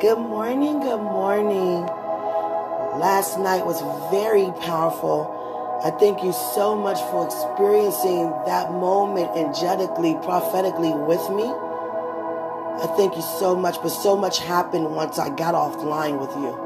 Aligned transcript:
Good 0.00 0.16
morning, 0.18 0.80
good 0.80 1.02
morning. 1.02 1.84
Last 2.96 3.38
night 3.38 3.66
was 3.66 3.82
very 4.10 4.50
powerful. 4.62 5.28
I 5.84 5.90
thank 5.90 6.22
you 6.22 6.32
so 6.32 6.74
much 6.74 6.98
for 7.10 7.26
experiencing 7.26 8.30
that 8.46 8.72
moment 8.72 9.36
angelically, 9.36 10.14
prophetically 10.24 10.94
with 10.94 11.20
me. 11.28 11.44
I 11.44 12.86
thank 12.96 13.14
you 13.14 13.20
so 13.20 13.54
much, 13.54 13.76
but 13.82 13.90
so 13.90 14.16
much 14.16 14.38
happened 14.38 14.96
once 14.96 15.18
I 15.18 15.28
got 15.28 15.52
offline 15.52 16.18
with 16.18 16.30
you. 16.30 16.56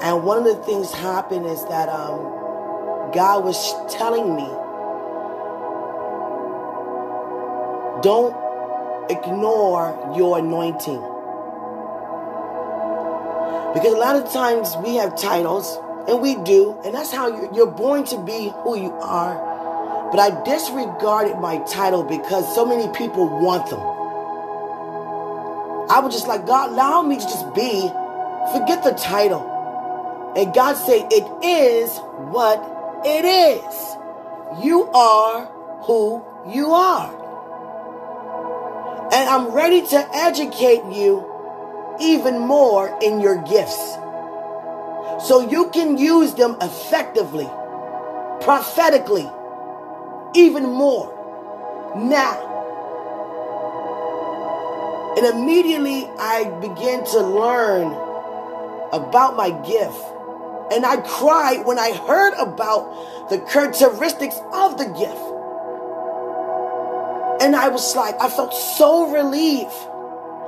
And 0.00 0.24
one 0.24 0.46
of 0.46 0.56
the 0.56 0.62
things 0.62 0.90
happened 0.90 1.44
is 1.44 1.62
that 1.66 1.90
um, 1.90 2.22
God 3.12 3.44
was 3.44 3.74
telling 3.92 4.34
me, 4.34 4.48
don't 8.00 8.32
ignore 9.10 10.14
your 10.16 10.38
anointing. 10.38 11.16
Because 13.74 13.92
a 13.92 13.98
lot 13.98 14.16
of 14.16 14.32
times 14.32 14.74
we 14.82 14.96
have 14.96 15.18
titles, 15.18 15.78
and 16.08 16.22
we 16.22 16.36
do, 16.36 16.78
and 16.84 16.94
that's 16.94 17.12
how 17.12 17.52
you're, 17.52 17.66
born 17.66 18.04
to 18.04 18.18
be 18.24 18.50
who 18.62 18.78
you 18.78 18.92
are. 18.92 20.10
But 20.10 20.18
I 20.20 20.42
disregarded 20.42 21.38
my 21.38 21.58
title 21.64 22.02
because 22.02 22.54
so 22.54 22.64
many 22.64 22.90
people 22.96 23.28
want 23.28 23.68
them. 23.68 23.80
I 25.90 26.00
was 26.00 26.14
just 26.14 26.26
like, 26.26 26.46
God, 26.46 26.70
allow 26.70 27.02
me 27.02 27.16
to 27.16 27.22
just 27.22 27.54
be. 27.54 27.82
Forget 28.52 28.82
the 28.84 28.92
title. 28.92 30.32
And 30.34 30.54
God 30.54 30.74
said, 30.74 31.08
it 31.10 31.26
is 31.44 31.98
what 32.32 32.58
it 33.04 33.24
is. 33.26 34.64
You 34.64 34.84
are 34.92 35.44
who 35.82 36.24
you 36.46 36.72
are. 36.72 37.12
And 39.12 39.28
I'm 39.28 39.48
ready 39.52 39.86
to 39.88 40.08
educate 40.14 40.84
you 40.90 41.27
even 42.00 42.38
more 42.38 42.96
in 43.02 43.20
your 43.20 43.36
gifts. 43.42 43.96
So 45.26 45.48
you 45.48 45.70
can 45.70 45.98
use 45.98 46.34
them 46.34 46.56
effectively, 46.60 47.48
prophetically, 48.40 49.28
even 50.34 50.64
more 50.64 51.12
now. 51.96 52.44
And 55.16 55.26
immediately 55.26 56.08
I 56.18 56.44
began 56.60 57.04
to 57.06 57.20
learn 57.20 57.92
about 58.92 59.36
my 59.36 59.50
gift. 59.50 60.00
And 60.70 60.86
I 60.86 60.98
cried 60.98 61.64
when 61.64 61.78
I 61.78 61.92
heard 61.92 62.34
about 62.34 63.28
the 63.30 63.38
characteristics 63.38 64.36
of 64.52 64.78
the 64.78 64.84
gift. 64.84 65.24
And 67.42 67.56
I 67.56 67.68
was 67.68 67.96
like, 67.96 68.20
I 68.20 68.28
felt 68.28 68.54
so 68.54 69.10
relieved 69.10 69.72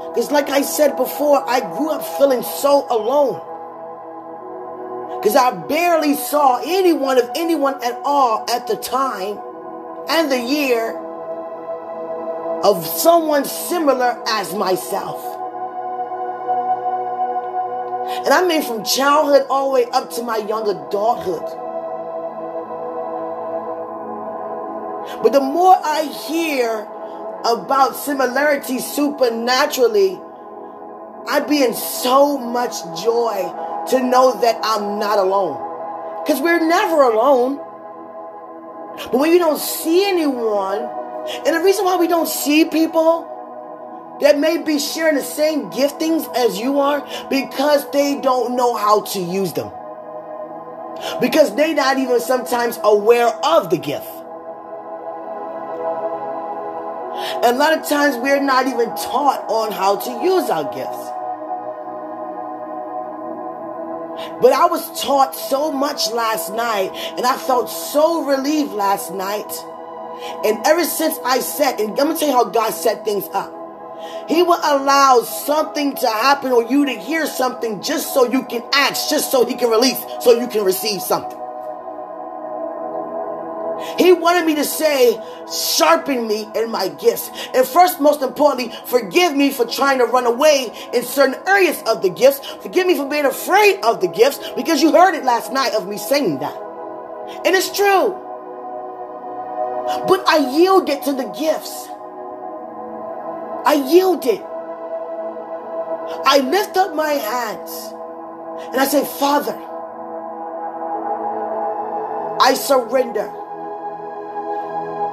because, 0.08 0.30
like 0.32 0.48
I 0.48 0.62
said 0.62 0.96
before, 0.96 1.48
I 1.48 1.60
grew 1.60 1.90
up 1.90 2.02
feeling 2.18 2.42
so 2.42 2.86
alone. 2.90 3.46
Because 5.20 5.36
I 5.36 5.52
barely 5.66 6.14
saw 6.14 6.60
anyone 6.64 7.18
of 7.18 7.30
anyone 7.36 7.82
at 7.84 8.00
all 8.04 8.44
at 8.50 8.66
the 8.66 8.76
time 8.76 9.38
and 10.08 10.30
the 10.32 10.40
year 10.40 10.96
of 12.64 12.86
someone 12.86 13.44
similar 13.44 14.22
as 14.26 14.54
myself. 14.54 15.24
And 18.24 18.28
I 18.28 18.46
mean 18.46 18.62
from 18.62 18.82
childhood 18.84 19.46
all 19.48 19.68
the 19.68 19.74
way 19.74 19.90
up 19.92 20.10
to 20.12 20.22
my 20.22 20.38
young 20.38 20.68
adulthood. 20.68 21.44
But 25.22 25.32
the 25.32 25.40
more 25.40 25.76
I 25.82 26.04
hear 26.04 26.88
about 27.44 27.96
similarities 27.96 28.84
supernaturally, 28.84 30.20
I'd 31.28 31.48
be 31.48 31.62
in 31.62 31.74
so 31.74 32.38
much 32.38 32.82
joy 33.02 33.84
to 33.91 34.02
know 34.02 34.41
that 34.41 34.58
I'm 34.62 34.98
not 34.98 35.19
alone. 35.19 36.22
Because 36.24 36.41
we're 36.41 36.66
never 36.66 37.02
alone. 37.02 37.56
But 39.10 39.14
when 39.14 39.32
you 39.32 39.38
don't 39.38 39.60
see 39.60 40.09
anyone, 40.09 40.88
and 41.47 41.56
the 41.56 41.60
reason 41.60 41.84
why 41.84 41.97
we 41.97 42.09
don't 42.09 42.28
see 42.28 42.64
people 42.64 43.26
that 44.20 44.38
may 44.38 44.59
be 44.59 44.78
sharing 44.78 45.14
the 45.14 45.22
same 45.22 45.70
giftings 45.70 46.32
as 46.37 46.59
you 46.59 46.78
are, 46.78 47.06
because 47.31 47.91
they 47.91 48.20
don't 48.20 48.54
know 48.54 48.76
how 48.76 49.03
to 49.03 49.20
use 49.20 49.53
them. 49.54 49.72
Because 51.20 51.54
they're 51.54 51.75
not 51.75 51.98
even 51.98 52.20
sometimes 52.20 52.78
aware 52.84 53.28
of 53.28 53.70
the 53.70 53.78
gift. 53.78 54.09
A 57.42 57.53
lot 57.53 57.76
of 57.76 57.86
times 57.88 58.16
we're 58.16 58.41
not 58.41 58.66
even 58.66 58.88
taught 58.97 59.44
on 59.48 59.72
how 59.72 59.97
to 59.97 60.10
use 60.25 60.48
our 60.48 60.64
gifts. 60.72 61.10
But 64.41 64.53
I 64.53 64.66
was 64.66 65.03
taught 65.03 65.34
so 65.34 65.70
much 65.72 66.10
last 66.12 66.53
night, 66.53 66.91
and 67.16 67.26
I 67.26 67.36
felt 67.36 67.69
so 67.69 68.25
relieved 68.25 68.72
last 68.72 69.12
night. 69.12 69.50
And 70.44 70.66
ever 70.66 70.84
since 70.84 71.19
I 71.25 71.41
said, 71.41 71.81
and 71.81 71.91
I'm 71.91 72.08
gonna 72.08 72.19
tell 72.19 72.28
you 72.28 72.34
how 72.34 72.44
God 72.44 72.70
set 72.70 73.04
things 73.04 73.28
up. 73.32 73.56
He 74.28 74.42
will 74.42 74.60
allow 74.62 75.22
something 75.22 75.94
to 75.97 76.06
happen 76.06 76.52
or 76.52 76.64
you 76.64 76.87
to 76.87 76.92
hear 76.92 77.26
something 77.26 77.82
just 77.82 78.14
so 78.14 78.25
you 78.31 78.44
can 78.44 78.62
ask, 78.72 79.10
just 79.10 79.31
so 79.31 79.44
He 79.44 79.54
can 79.54 79.70
release, 79.70 79.98
so 80.20 80.38
you 80.38 80.47
can 80.48 80.64
receive 80.64 81.02
something. 81.02 81.39
He 83.98 84.12
wanted 84.12 84.46
me 84.46 84.54
to 84.56 84.64
say, 84.64 85.18
sharpen 85.76 86.26
me 86.26 86.46
in 86.54 86.70
my 86.70 86.88
gifts. 86.88 87.30
And 87.54 87.66
first, 87.66 88.00
most 88.00 88.22
importantly, 88.22 88.74
forgive 88.86 89.34
me 89.34 89.50
for 89.50 89.66
trying 89.66 89.98
to 89.98 90.04
run 90.04 90.26
away 90.26 90.72
in 90.92 91.04
certain 91.04 91.36
areas 91.46 91.82
of 91.86 92.02
the 92.02 92.10
gifts. 92.10 92.46
Forgive 92.62 92.86
me 92.86 92.96
for 92.96 93.08
being 93.08 93.26
afraid 93.26 93.80
of 93.82 94.00
the 94.00 94.08
gifts 94.08 94.38
because 94.56 94.82
you 94.82 94.92
heard 94.92 95.14
it 95.14 95.24
last 95.24 95.52
night 95.52 95.74
of 95.74 95.88
me 95.88 95.98
saying 95.98 96.38
that. 96.40 96.56
And 97.44 97.56
it's 97.56 97.74
true. 97.74 98.16
But 100.06 100.28
I 100.28 100.56
yielded 100.56 101.02
to 101.04 101.12
the 101.12 101.24
gifts. 101.24 101.88
I 103.64 103.74
yielded. 103.90 104.42
I 106.24 106.38
lift 106.38 106.76
up 106.76 106.94
my 106.94 107.12
hands 107.12 107.92
and 108.72 108.80
I 108.80 108.84
say, 108.86 109.04
Father, 109.19 109.56
I 112.40 112.54
surrender. 112.54 113.39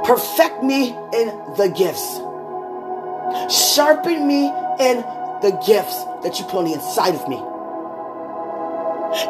Perfect 0.07 0.63
me 0.63 0.91
in 1.13 1.28
the 1.57 1.68
gifts. 1.75 2.22
Sharpen 3.53 4.25
me 4.25 4.47
in 4.79 5.03
the 5.41 5.51
gifts 5.68 6.01
that 6.23 6.40
you 6.40 6.45
put 6.45 6.59
on 6.59 6.63
the 6.63 6.73
inside 6.75 7.13
of 7.13 7.28
me. 7.28 7.35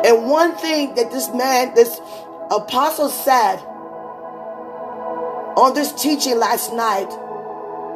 And 0.07 0.29
one 0.29 0.55
thing 0.55 0.93
that 0.93 1.09
this 1.09 1.33
man, 1.33 1.73
this 1.73 1.99
apostle 2.51 3.09
said 3.09 3.57
on 5.57 5.73
this 5.73 5.91
teaching 5.93 6.37
last 6.37 6.71
night 6.71 7.09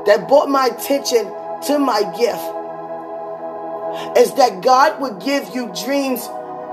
that 0.08 0.28
brought 0.28 0.50
my 0.50 0.66
attention 0.66 1.26
to 1.68 1.78
my 1.78 2.02
gift 2.18 2.42
is 4.18 4.34
that 4.36 4.62
God 4.64 5.00
would 5.00 5.20
give 5.22 5.54
you 5.54 5.72
dreams 5.86 6.28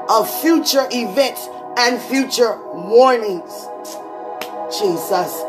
of 0.08 0.40
future 0.40 0.88
events 0.90 1.46
and 1.76 2.00
future 2.00 2.58
warnings. 2.72 3.68
Jesus. 4.72 5.47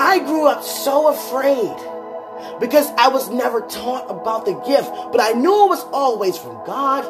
I 0.00 0.20
grew 0.20 0.46
up 0.46 0.62
so 0.62 1.08
afraid 1.08 1.74
because 2.60 2.86
I 2.96 3.08
was 3.08 3.30
never 3.30 3.62
taught 3.62 4.08
about 4.08 4.44
the 4.44 4.54
gift, 4.64 4.92
but 5.10 5.20
I 5.20 5.32
knew 5.32 5.64
it 5.64 5.68
was 5.70 5.84
always 5.92 6.38
from 6.38 6.54
God. 6.64 7.02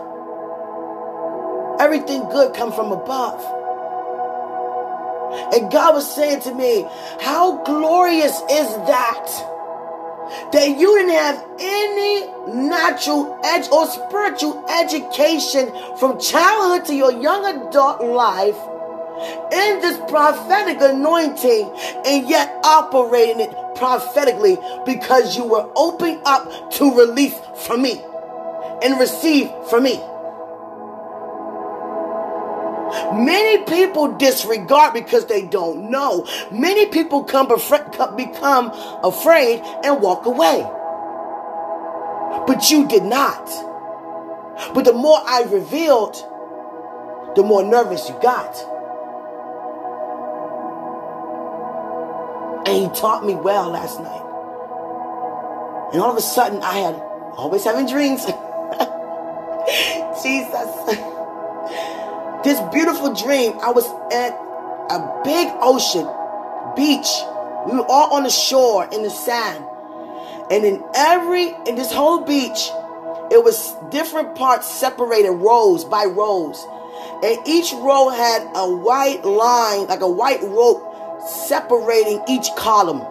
Everything 1.82 2.22
good 2.30 2.54
comes 2.54 2.74
from 2.74 2.90
above. 2.90 3.44
And 5.52 5.70
God 5.70 5.96
was 5.96 6.14
saying 6.14 6.40
to 6.40 6.54
me, 6.54 6.86
How 7.20 7.62
glorious 7.62 8.40
is 8.50 8.68
that? 8.88 9.26
That 10.52 10.78
you 10.78 10.96
didn't 10.96 11.12
have 11.12 11.44
any 11.60 12.26
natural 12.54 13.38
edge 13.44 13.68
or 13.70 13.86
spiritual 13.86 14.64
education 14.66 15.70
from 15.98 16.18
childhood 16.18 16.86
to 16.86 16.94
your 16.94 17.12
young 17.12 17.44
adult 17.44 18.02
life 18.02 18.56
in 19.52 19.80
this 19.80 19.98
prophetic 20.08 20.78
anointing 20.80 21.70
and 22.04 22.28
yet 22.28 22.60
operating 22.64 23.40
it 23.40 23.54
prophetically 23.76 24.58
because 24.84 25.36
you 25.36 25.44
were 25.44 25.70
open 25.76 26.20
up 26.24 26.70
to 26.72 26.96
release 26.96 27.34
from 27.66 27.82
me 27.82 28.02
and 28.82 28.98
receive 28.98 29.50
from 29.68 29.84
me. 29.84 30.00
Many 33.12 33.64
people 33.64 34.16
disregard 34.16 34.94
because 34.94 35.26
they 35.26 35.42
don't 35.42 35.90
know. 35.90 36.26
Many 36.50 36.86
people 36.86 37.24
come 37.24 37.48
become 37.48 38.70
afraid 39.02 39.60
and 39.84 40.00
walk 40.00 40.26
away. 40.26 40.66
But 42.46 42.70
you 42.70 42.88
did 42.88 43.04
not. 43.04 43.46
But 44.74 44.84
the 44.84 44.92
more 44.92 45.20
I 45.24 45.42
revealed, 45.42 46.14
the 47.36 47.42
more 47.42 47.62
nervous 47.62 48.08
you 48.08 48.18
got. 48.20 48.56
And 52.68 52.92
he 52.94 53.00
taught 53.00 53.24
me 53.24 53.34
well 53.34 53.70
last 53.70 53.98
night. 53.98 54.24
And 55.92 56.02
all 56.02 56.10
of 56.10 56.16
a 56.16 56.20
sudden, 56.20 56.60
I 56.62 56.78
had 56.78 56.94
always 57.36 57.64
having 57.64 57.86
dreams. 57.86 58.24
Jesus. 60.22 60.68
This 62.44 62.60
beautiful 62.72 63.14
dream, 63.14 63.58
I 63.62 63.70
was 63.70 63.86
at 64.12 64.32
a 64.90 65.22
big 65.24 65.48
ocean, 65.60 66.06
beach. 66.76 67.08
We 67.66 67.76
were 67.76 67.86
all 67.88 68.14
on 68.14 68.24
the 68.24 68.30
shore 68.30 68.86
in 68.92 69.02
the 69.02 69.10
sand. 69.10 69.64
And 70.50 70.64
in 70.64 70.84
every, 70.94 71.48
in 71.66 71.74
this 71.74 71.92
whole 71.92 72.24
beach, 72.24 72.70
it 73.30 73.42
was 73.42 73.74
different 73.90 74.34
parts 74.34 74.66
separated 74.66 75.30
rows 75.30 75.84
by 75.84 76.04
rows. 76.04 76.66
And 77.22 77.38
each 77.46 77.72
row 77.72 78.08
had 78.10 78.50
a 78.54 78.70
white 78.70 79.24
line, 79.24 79.86
like 79.86 80.00
a 80.00 80.08
white 80.08 80.42
rope, 80.42 80.87
separating 81.26 82.22
each 82.28 82.48
column. 82.56 83.02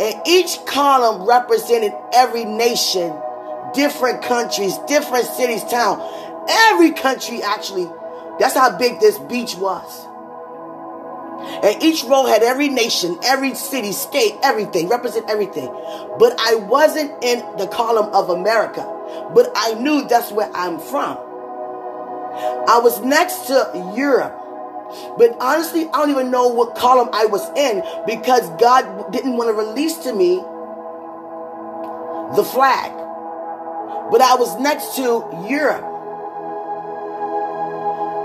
And 0.00 0.20
each 0.26 0.58
column 0.66 1.26
represented 1.26 1.92
every 2.12 2.44
nation, 2.44 3.14
different 3.74 4.22
countries, 4.22 4.76
different 4.86 5.26
cities, 5.26 5.64
town. 5.64 6.00
Every 6.48 6.92
country 6.92 7.42
actually. 7.42 7.88
That's 8.38 8.54
how 8.54 8.76
big 8.76 9.00
this 9.00 9.18
beach 9.18 9.54
was. 9.56 10.06
And 11.62 11.82
each 11.82 12.04
row 12.04 12.26
had 12.26 12.42
every 12.42 12.68
nation, 12.68 13.18
every 13.24 13.54
city, 13.54 13.92
state, 13.92 14.36
everything, 14.42 14.88
represent 14.88 15.28
everything. 15.28 15.66
But 16.18 16.34
I 16.38 16.54
wasn't 16.56 17.12
in 17.22 17.38
the 17.56 17.66
column 17.66 18.12
of 18.14 18.30
America. 18.30 18.82
But 19.34 19.50
I 19.54 19.74
knew 19.74 20.06
that's 20.08 20.30
where 20.32 20.50
I'm 20.54 20.78
from. 20.78 21.18
I 22.68 22.80
was 22.82 23.00
next 23.00 23.46
to 23.48 23.92
Europe. 23.94 24.38
But 25.18 25.36
honestly, 25.40 25.88
I 25.88 25.92
don't 25.92 26.10
even 26.10 26.30
know 26.30 26.48
what 26.48 26.74
column 26.74 27.08
I 27.12 27.26
was 27.26 27.48
in 27.56 27.82
because 28.06 28.48
God 28.60 29.12
didn't 29.12 29.36
want 29.36 29.48
to 29.48 29.54
release 29.54 29.98
to 29.98 30.12
me 30.12 30.36
the 32.36 32.44
flag. 32.44 32.92
But 34.10 34.20
I 34.20 34.34
was 34.36 34.58
next 34.60 34.96
to 34.96 35.24
Europe. 35.48 35.92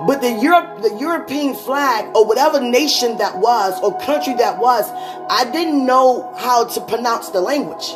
But 0.08 0.22
the 0.22 0.31
Europe, 0.31 0.81
the 0.81 0.96
European 0.98 1.54
flag, 1.54 2.16
or 2.16 2.25
whatever 2.25 2.62
nation 2.62 3.18
that 3.18 3.40
was, 3.40 3.78
or 3.81 3.98
country 4.00 4.34
that 4.36 4.58
was, 4.58 4.90
I 5.30 5.50
didn't 5.52 5.86
know 5.86 6.34
how 6.38 6.66
to 6.66 6.81
pronounce 6.81 7.30
the 7.30 7.42
language. 7.42 7.94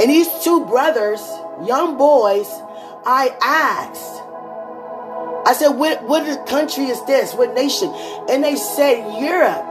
And 0.00 0.10
these 0.10 0.28
two 0.42 0.66
brothers, 0.66 1.20
young 1.64 1.96
boys, 1.96 2.48
I 3.06 3.36
asked, 3.40 4.23
I 5.46 5.52
said, 5.52 5.70
what, 5.70 6.02
what 6.04 6.46
country 6.46 6.86
is 6.86 7.04
this? 7.04 7.34
What 7.34 7.54
nation? 7.54 7.92
And 8.28 8.42
they 8.42 8.56
said, 8.56 9.20
Europe. 9.20 9.64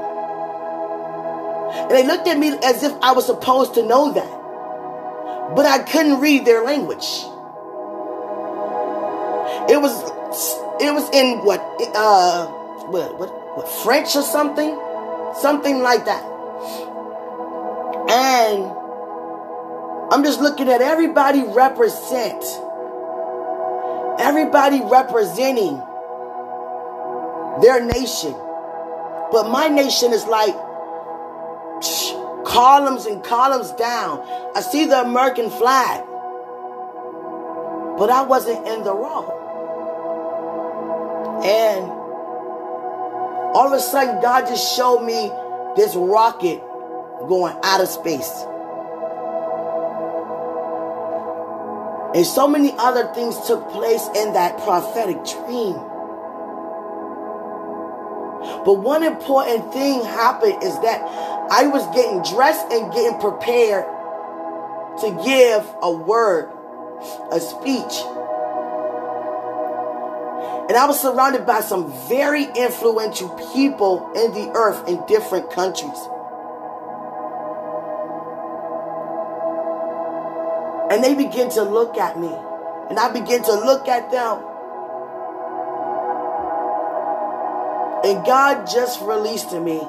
And 1.76 1.92
they 1.92 2.06
looked 2.06 2.28
at 2.28 2.38
me 2.38 2.50
as 2.64 2.84
if 2.84 2.94
I 3.02 3.14
was 3.14 3.26
supposed 3.26 3.74
to 3.76 3.86
know 3.86 4.14
that. 4.14 5.56
But 5.56 5.66
I 5.66 5.80
couldn't 5.80 6.20
read 6.22 6.46
their 6.46 6.64
language. 6.64 7.06
It 9.70 9.80
was 9.80 9.94
it 10.82 10.94
was 10.94 11.10
in 11.14 11.46
what 11.46 11.60
uh 11.96 12.48
what 12.88 13.18
what, 13.18 13.58
what 13.58 13.68
French 13.84 14.16
or 14.16 14.24
something, 14.24 14.78
something 15.40 15.82
like 15.82 16.06
that. 16.06 16.24
And 18.10 18.72
I'm 20.12 20.24
just 20.24 20.42
looking 20.42 20.70
at 20.70 20.82
everybody 20.82 21.44
represent, 21.44 22.44
everybody 24.20 24.82
representing 24.84 25.82
their 27.62 27.84
nation, 27.86 28.34
but 29.32 29.50
my 29.50 29.68
nation 29.68 30.14
is 30.14 30.26
like 30.26 30.56
columns 32.46 33.06
and 33.06 33.24
columns 33.24 33.72
down. 33.74 34.20
I 34.56 34.62
see 34.62 34.86
the 34.86 35.02
American 35.02 35.50
flag, 35.50 36.06
but 37.98 38.10
I 38.10 38.24
wasn't 38.24 38.68
in 38.68 38.84
the 38.84 38.94
row. 38.94 39.40
And 41.44 41.92
all 43.56 43.68
of 43.68 43.74
a 43.74 43.80
sudden, 43.80 44.22
God 44.22 44.48
just 44.48 44.76
showed 44.76 45.04
me 45.04 45.32
this 45.76 45.96
rocket 45.96 46.62
going 47.28 47.56
out 47.64 47.82
of 47.82 47.88
space. 47.88 48.46
And 52.14 52.26
so 52.26 52.48
many 52.48 52.74
other 52.78 53.12
things 53.14 53.40
took 53.48 53.70
place 53.70 54.08
in 54.16 54.34
that 54.34 54.58
prophetic 54.60 55.24
dream. 55.26 55.74
But 58.66 58.74
one 58.74 59.04
important 59.04 59.74
thing 59.74 60.04
happened 60.04 60.62
is 60.64 60.80
that 60.82 61.02
I 61.52 61.68
was 61.68 61.86
getting 61.96 62.22
dressed 62.36 62.72
and 62.72 62.92
getting 62.94 63.20
prepared 63.20 63.86
to 65.00 65.22
give 65.26 65.76
a 65.82 65.92
word, 65.92 66.52
a 67.32 67.40
speech. 67.40 67.94
And 70.70 70.78
I 70.78 70.86
was 70.88 71.02
surrounded 71.02 71.46
by 71.46 71.62
some 71.62 71.92
very 72.08 72.46
influential 72.46 73.30
people 73.54 74.12
in 74.16 74.34
the 74.34 74.52
earth 74.56 74.88
in 74.88 75.04
different 75.08 75.52
countries. 75.52 75.98
And 80.94 81.04
they 81.04 81.16
begin 81.16 81.50
to 81.50 81.64
look 81.64 81.98
at 81.98 82.20
me. 82.20 82.32
And 82.88 83.00
I 83.00 83.12
begin 83.12 83.42
to 83.42 83.52
look 83.52 83.88
at 83.88 84.12
them. 84.12 84.38
And 88.06 88.24
God 88.24 88.68
just 88.72 89.02
released 89.02 89.50
to 89.50 89.60
me 89.60 89.80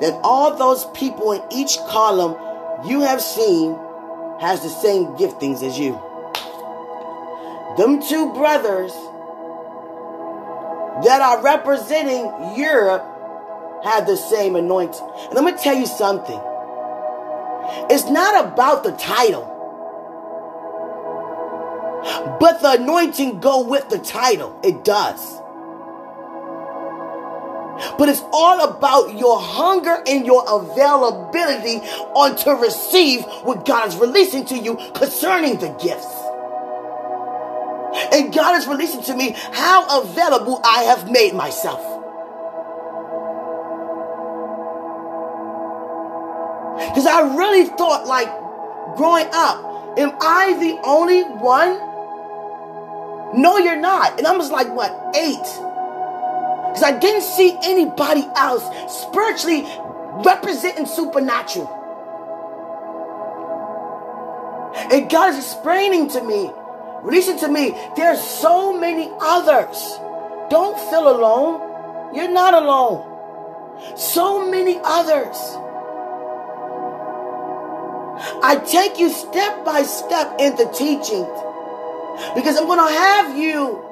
that 0.00 0.18
all 0.24 0.56
those 0.56 0.86
people 0.94 1.32
in 1.32 1.42
each 1.50 1.76
column 1.88 2.34
you 2.88 3.02
have 3.02 3.20
seen 3.20 3.78
has 4.40 4.62
the 4.62 4.70
same 4.70 5.08
giftings 5.18 5.62
as 5.62 5.78
you. 5.78 6.00
Them 7.76 8.00
two 8.00 8.32
brothers 8.32 8.94
that 11.04 11.20
are 11.20 11.42
representing 11.42 12.56
Europe 12.56 13.04
have 13.84 14.06
the 14.06 14.16
same 14.16 14.56
anointing. 14.56 15.06
And 15.28 15.36
I'm 15.36 15.44
going 15.44 15.58
to 15.58 15.62
tell 15.62 15.76
you 15.76 15.84
something. 15.84 16.40
It's 17.90 18.08
not 18.08 18.46
about 18.46 18.82
the 18.82 18.92
title. 18.92 19.49
But 22.40 22.62
the 22.62 22.80
anointing 22.80 23.40
go 23.40 23.62
with 23.62 23.88
the 23.88 23.98
title. 23.98 24.58
It 24.62 24.84
does. 24.84 25.40
But 27.98 28.08
it's 28.08 28.22
all 28.32 28.60
about 28.68 29.18
your 29.18 29.40
hunger 29.40 30.02
and 30.06 30.26
your 30.26 30.44
availability 30.46 31.78
on 32.14 32.36
to 32.36 32.52
receive 32.52 33.24
what 33.42 33.64
God 33.64 33.88
is 33.88 33.96
releasing 33.96 34.44
to 34.46 34.58
you 34.58 34.76
concerning 34.94 35.58
the 35.58 35.68
gifts. 35.82 36.06
And 38.12 38.32
God 38.32 38.58
is 38.58 38.66
releasing 38.66 39.02
to 39.04 39.16
me 39.16 39.34
how 39.52 40.02
available 40.02 40.60
I 40.64 40.84
have 40.84 41.10
made 41.10 41.34
myself. 41.34 41.80
Because 46.88 47.06
I 47.06 47.36
really 47.36 47.66
thought, 47.66 48.06
like, 48.06 48.28
growing 48.96 49.26
up, 49.32 49.98
am 49.98 50.12
I 50.20 50.54
the 50.54 50.80
only 50.84 51.22
one? 51.22 51.89
No, 53.34 53.58
you're 53.58 53.80
not. 53.80 54.18
And 54.18 54.26
I 54.26 54.36
was 54.36 54.50
like, 54.50 54.68
what, 54.74 54.90
eight? 55.16 55.38
Because 55.38 56.82
I 56.82 56.98
didn't 56.98 57.22
see 57.22 57.56
anybody 57.62 58.26
else 58.36 58.64
spiritually 59.02 59.64
representing 60.24 60.86
supernatural. 60.86 61.76
And 64.90 65.10
God 65.10 65.30
is 65.30 65.38
explaining 65.38 66.08
to 66.10 66.22
me 66.22 66.50
Listen 67.04 67.38
to 67.38 67.48
me. 67.48 67.74
There's 67.96 68.20
so 68.20 68.78
many 68.78 69.10
others. 69.20 69.98
Don't 70.50 70.78
feel 70.90 71.08
alone. 71.10 72.14
You're 72.14 72.30
not 72.30 72.54
alone. 72.54 73.06
So 73.96 74.50
many 74.50 74.78
others. 74.84 75.36
I 78.42 78.56
take 78.56 78.98
you 78.98 79.08
step 79.08 79.64
by 79.64 79.82
step 79.82 80.36
into 80.38 80.70
teaching 80.72 81.24
because 82.34 82.56
I'm 82.56 82.66
going 82.66 82.78
to 82.78 82.94
have 82.94 83.36
you 83.36 83.84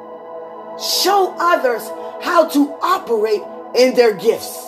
show 0.79 1.35
others 1.39 1.83
how 2.23 2.49
to 2.49 2.73
operate 2.83 3.43
in 3.75 3.95
their 3.95 4.15
gifts. 4.15 4.65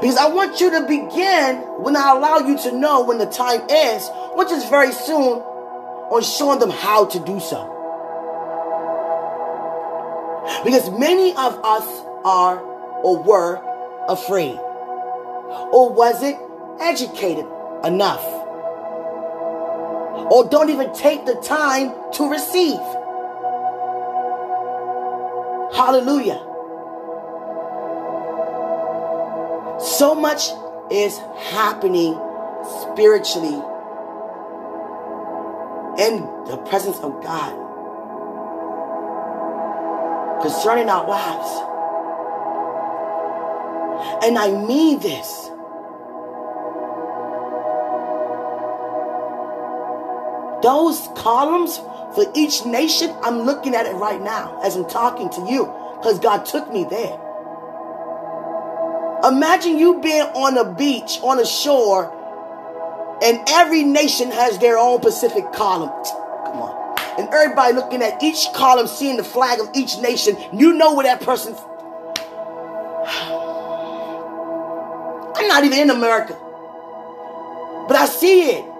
Because 0.00 0.16
I 0.16 0.28
want 0.28 0.60
you 0.60 0.70
to 0.70 0.80
begin 0.82 1.56
when 1.82 1.96
I 1.96 2.12
allow 2.12 2.38
you 2.38 2.58
to 2.58 2.72
know 2.76 3.04
when 3.04 3.18
the 3.18 3.26
time 3.26 3.62
is, 3.70 4.10
which 4.34 4.50
is 4.50 4.68
very 4.68 4.92
soon, 4.92 5.38
on 6.10 6.22
showing 6.22 6.58
them 6.58 6.70
how 6.70 7.06
to 7.06 7.18
do 7.20 7.40
so. 7.40 7.72
Because 10.64 10.90
many 10.90 11.30
of 11.30 11.60
us 11.64 11.86
are 12.24 12.58
or 13.02 13.22
were 13.22 13.56
afraid. 14.08 14.58
Or 15.72 15.92
wasn't 15.92 16.38
educated 16.80 17.46
enough. 17.84 18.24
Or 20.30 20.48
don't 20.48 20.70
even 20.70 20.92
take 20.92 21.24
the 21.24 21.34
time 21.36 21.94
to 22.14 22.30
receive. 22.30 22.80
Hallelujah. 25.74 26.42
So 29.80 30.14
much 30.14 30.50
is 30.90 31.18
happening 31.50 32.18
spiritually 32.82 33.62
in 35.98 36.20
the 36.46 36.56
presence 36.68 36.98
of 36.98 37.22
God 37.22 37.66
concerning 40.42 40.88
our 40.88 41.06
lives. 41.06 41.50
And 44.24 44.38
I 44.38 44.50
mean 44.50 44.98
this. 45.00 45.50
Those 50.66 51.08
columns 51.14 51.78
for 52.16 52.24
each 52.34 52.66
nation, 52.66 53.14
I'm 53.22 53.42
looking 53.42 53.76
at 53.76 53.86
it 53.86 53.94
right 53.94 54.20
now 54.20 54.60
as 54.64 54.74
I'm 54.74 54.88
talking 54.88 55.30
to 55.30 55.46
you 55.48 55.72
because 55.94 56.18
God 56.18 56.44
took 56.44 56.72
me 56.72 56.82
there. 56.82 57.16
Imagine 59.22 59.78
you 59.78 60.00
being 60.00 60.26
on 60.34 60.58
a 60.58 60.74
beach, 60.74 61.20
on 61.22 61.38
a 61.38 61.46
shore, 61.46 62.10
and 63.22 63.38
every 63.48 63.84
nation 63.84 64.32
has 64.32 64.58
their 64.58 64.76
own 64.76 64.98
Pacific 64.98 65.52
column. 65.52 65.90
Come 66.46 66.60
on. 66.60 66.98
And 67.16 67.32
everybody 67.32 67.72
looking 67.72 68.02
at 68.02 68.20
each 68.20 68.48
column, 68.52 68.88
seeing 68.88 69.18
the 69.18 69.22
flag 69.22 69.60
of 69.60 69.68
each 69.72 69.98
nation. 69.98 70.36
You 70.52 70.72
know 70.72 70.94
where 70.94 71.04
that 71.04 71.20
person's. 71.20 71.58
I'm 75.36 75.46
not 75.46 75.62
even 75.62 75.78
in 75.78 75.90
America. 75.90 76.36
But 77.86 77.96
I 77.96 78.06
see 78.06 78.50
it. 78.50 78.75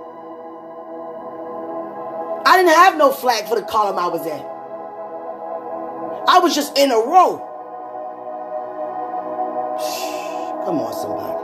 I 2.56 2.62
didn't 2.62 2.74
have 2.74 2.96
no 2.96 3.12
flag 3.12 3.46
for 3.48 3.54
the 3.60 3.66
column 3.66 3.98
I 3.98 4.06
was 4.06 4.24
in. 4.24 4.40
I 6.26 6.38
was 6.38 6.54
just 6.54 6.78
in 6.78 6.90
a 6.90 6.96
row. 6.96 7.36
Come 10.64 10.78
on, 10.78 10.94
somebody. 10.94 11.36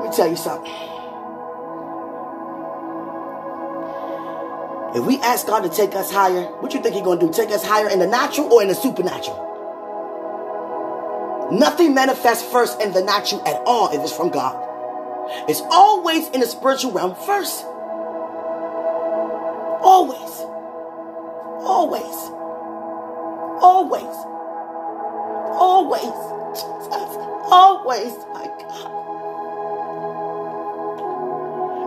Let 0.00 0.10
me 0.10 0.16
tell 0.16 0.28
you 0.28 0.34
something. 0.34 0.72
If 4.98 5.06
we 5.06 5.20
ask 5.20 5.46
God 5.46 5.60
to 5.60 5.68
take 5.68 5.94
us 5.94 6.10
higher, 6.10 6.42
what 6.58 6.74
you 6.74 6.82
think 6.82 6.96
He's 6.96 7.04
going 7.04 7.20
to 7.20 7.26
do? 7.26 7.32
Take 7.32 7.50
us 7.50 7.64
higher 7.64 7.88
in 7.88 8.00
the 8.00 8.08
natural 8.08 8.52
or 8.52 8.62
in 8.62 8.68
the 8.68 8.74
supernatural? 8.74 9.38
Nothing 11.52 11.94
manifests 11.94 12.50
first 12.50 12.80
in 12.80 12.92
the 12.92 13.04
natural 13.04 13.46
at 13.46 13.62
all 13.64 13.94
if 13.94 14.00
it's 14.02 14.12
from 14.12 14.30
God. 14.30 14.60
It's 15.48 15.62
always 15.70 16.28
in 16.30 16.40
the 16.40 16.46
spiritual 16.48 16.90
realm 16.90 17.14
first. 17.14 17.64
Always. 19.84 20.40
Always. 21.48 22.30
Always. 23.46 24.16
Always. 25.42 26.14
Always. 27.52 28.14
My 28.34 28.46
God. 28.46 29.02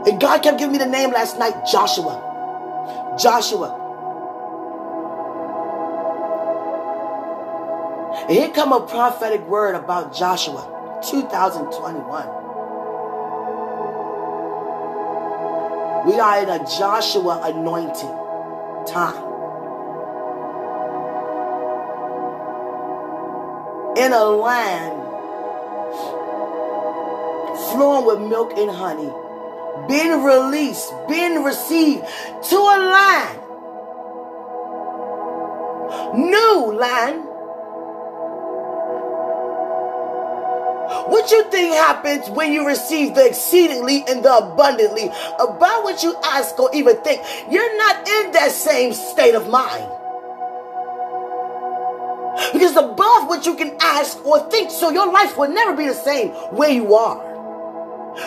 And 0.08 0.22
God 0.22 0.44
kept 0.44 0.60
giving 0.60 0.74
me 0.74 0.80
the 0.80 0.88
name 0.88 1.12
last 1.12 1.40
night 1.40 1.68
Joshua. 1.72 2.40
Joshua. 3.20 3.96
And 8.14 8.32
here 8.32 8.50
come 8.52 8.74
a 8.74 8.82
prophetic 8.88 9.48
word 9.48 9.76
about 9.76 10.14
Joshua 10.16 11.02
2021. 11.10 12.47
We 16.08 16.18
are 16.22 16.42
in 16.42 16.48
a 16.48 16.60
Joshua 16.60 17.42
anointing 17.44 18.16
time. 18.88 19.28
In 23.98 24.14
a 24.14 24.24
land 24.24 25.04
flowing 27.72 28.06
with 28.06 28.22
milk 28.22 28.54
and 28.56 28.72
honey, 28.72 29.12
being 29.90 30.24
released, 30.24 30.94
being 31.10 31.44
received 31.44 32.06
to 32.52 32.56
a 32.56 32.78
land, 32.96 33.40
new 36.16 36.72
land 36.72 37.27
What 41.10 41.32
you 41.32 41.50
think 41.50 41.74
happens 41.74 42.30
when 42.30 42.52
you 42.52 42.68
receive 42.68 43.16
the 43.16 43.26
exceedingly 43.26 44.04
and 44.08 44.24
the 44.24 44.38
abundantly 44.38 45.10
about 45.40 45.84
what 45.84 46.04
you 46.04 46.16
ask 46.24 46.60
or 46.60 46.70
even 46.74 46.98
think? 46.98 47.22
You're 47.50 47.78
not 47.78 48.08
in 48.08 48.32
that 48.34 48.52
same 48.52 48.94
state 48.94 49.36
of 49.36 49.50
mind. 49.50 49.90
Because 52.54 52.76
above 52.76 53.28
what 53.28 53.46
you 53.46 53.56
can 53.56 53.76
ask 53.82 54.24
or 54.26 54.40
think, 54.50 54.70
so 54.70 54.90
your 54.92 55.12
life 55.12 55.38
will 55.38 55.50
never 55.50 55.76
be 55.76 55.88
the 55.88 55.94
same 55.94 56.30
where 56.56 56.72
you 56.72 56.94
are. 56.94 57.24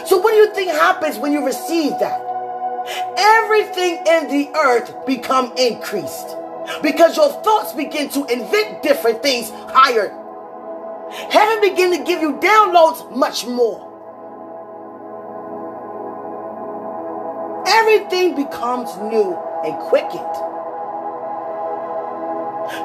So 0.07 0.19
what 0.19 0.33
do 0.33 0.37
you 0.37 0.55
think 0.55 0.71
happens 0.71 1.19
when 1.19 1.33
you 1.33 1.45
receive 1.45 1.91
that? 2.01 2.21
Everything 3.17 3.99
in 4.07 4.29
the 4.29 4.51
earth 4.57 5.07
become 5.07 5.53
increased 5.57 6.37
because 6.83 7.17
your 7.17 7.31
thoughts 7.43 7.73
begin 7.73 8.09
to 8.11 8.25
invent 8.27 8.83
different 8.83 9.23
things 9.23 9.51
higher 9.51 10.17
Heaven 11.11 11.61
begin 11.61 11.90
to 11.90 12.05
give 12.05 12.21
you 12.21 12.35
downloads 12.35 13.14
much 13.14 13.47
more. 13.47 13.88
Everything 17.67 18.37
becomes 18.37 18.97
new 18.99 19.37
and 19.64 19.79
quickened. 19.88 20.37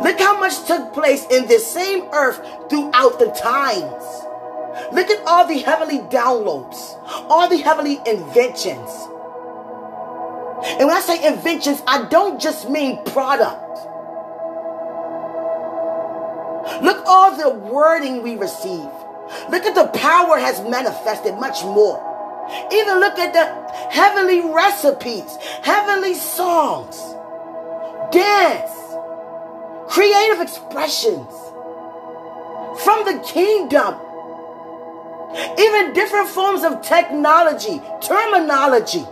Look 0.04 0.20
how 0.20 0.40
much 0.40 0.66
took 0.66 0.94
place 0.94 1.26
in 1.28 1.48
this 1.48 1.66
same 1.66 2.10
earth 2.12 2.40
throughout 2.70 3.20
the 3.20 3.28
times. 3.28 4.04
Look 4.92 5.10
at 5.10 5.26
all 5.28 5.48
the 5.48 5.60
heavenly 5.60 6.00
downloads, 6.00 6.98
all 7.30 7.48
the 7.48 7.58
heavenly 7.58 8.02
inventions. 8.06 8.90
And 10.64 10.88
when 10.88 10.98
I 10.98 11.02
say 11.02 11.28
inventions, 11.28 11.82
I 11.86 12.06
don't 12.10 12.42
just 12.42 12.70
mean 12.70 13.04
product. 13.06 13.80
Look 16.82 17.06
all 17.06 17.38
the 17.38 17.50
wording 17.50 18.24
we 18.24 18.36
receive. 18.36 18.90
Look 19.50 19.66
at 19.66 19.76
the 19.76 19.88
power 19.98 20.38
has 20.38 20.62
manifested 20.62 21.36
much 21.36 21.64
more. 21.64 22.02
Even 22.72 23.00
look 23.00 23.18
at 23.18 23.34
the 23.34 23.90
heavenly 23.90 24.42
recipes, 24.54 25.38
heavenly 25.64 26.14
songs, 26.14 26.98
dance, 28.12 28.72
creative 29.88 30.42
expressions 30.42 31.34
from 32.84 33.06
the 33.06 33.24
kingdom. 33.26 33.96
Even 35.58 35.94
different 35.94 36.30
forms 36.30 36.64
of 36.64 36.82
technology, 36.82 37.82
terminology, 38.02 39.06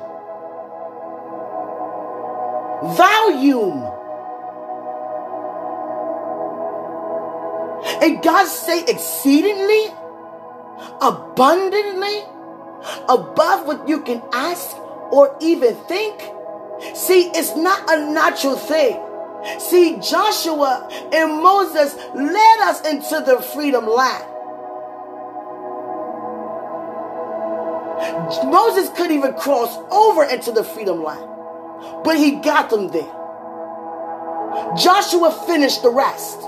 volume 2.95 3.92
And 8.03 8.21
God 8.21 8.47
say 8.47 8.83
exceedingly, 8.83 9.85
abundantly, 10.99 12.19
above 13.07 13.65
what 13.65 13.87
you 13.87 14.01
can 14.01 14.21
ask 14.33 14.75
or 15.09 15.37
even 15.39 15.73
think. 15.87 16.19
See, 16.95 17.31
it's 17.33 17.55
not 17.55 17.89
a 17.89 18.11
natural 18.11 18.57
thing. 18.57 18.99
See, 19.57 19.99
Joshua 20.01 20.89
and 21.13 21.41
Moses 21.41 21.95
led 22.13 22.59
us 22.59 22.85
into 22.85 23.23
the 23.25 23.41
freedom 23.41 23.87
land. 23.87 24.25
Moses 28.51 28.89
couldn't 28.97 29.15
even 29.15 29.33
cross 29.35 29.77
over 29.89 30.25
into 30.25 30.51
the 30.51 30.65
freedom 30.65 31.01
land, 31.05 31.25
but 32.03 32.17
he 32.17 32.31
got 32.31 32.69
them 32.69 32.89
there. 32.89 33.13
Joshua 34.75 35.31
finished 35.47 35.83
the 35.83 35.89
rest. 35.89 36.41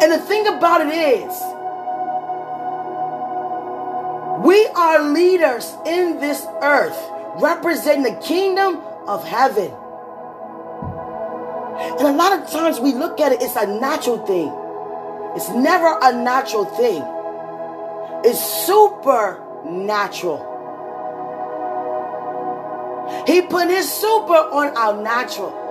And 0.00 0.12
the 0.12 0.18
thing 0.18 0.46
about 0.46 0.80
it 0.80 0.90
is, 0.94 1.32
we 4.44 4.66
are 4.68 5.02
leaders 5.12 5.74
in 5.84 6.20
this 6.20 6.46
earth 6.62 6.96
representing 7.40 8.04
the 8.04 8.20
kingdom 8.20 8.80
of 9.08 9.24
heaven. 9.24 9.72
And 11.98 12.06
a 12.06 12.12
lot 12.12 12.40
of 12.40 12.50
times 12.50 12.78
we 12.78 12.92
look 12.94 13.20
at 13.20 13.32
it, 13.32 13.42
it's 13.42 13.56
a 13.56 13.66
natural 13.66 14.24
thing. 14.26 14.52
It's 15.34 15.48
never 15.50 15.98
a 16.00 16.12
natural 16.12 16.64
thing, 16.64 17.02
it's 18.24 18.40
supernatural. 18.66 20.44
He 23.26 23.42
put 23.42 23.68
his 23.68 23.90
super 23.90 24.34
on 24.34 24.76
our 24.76 25.02
natural. 25.02 25.67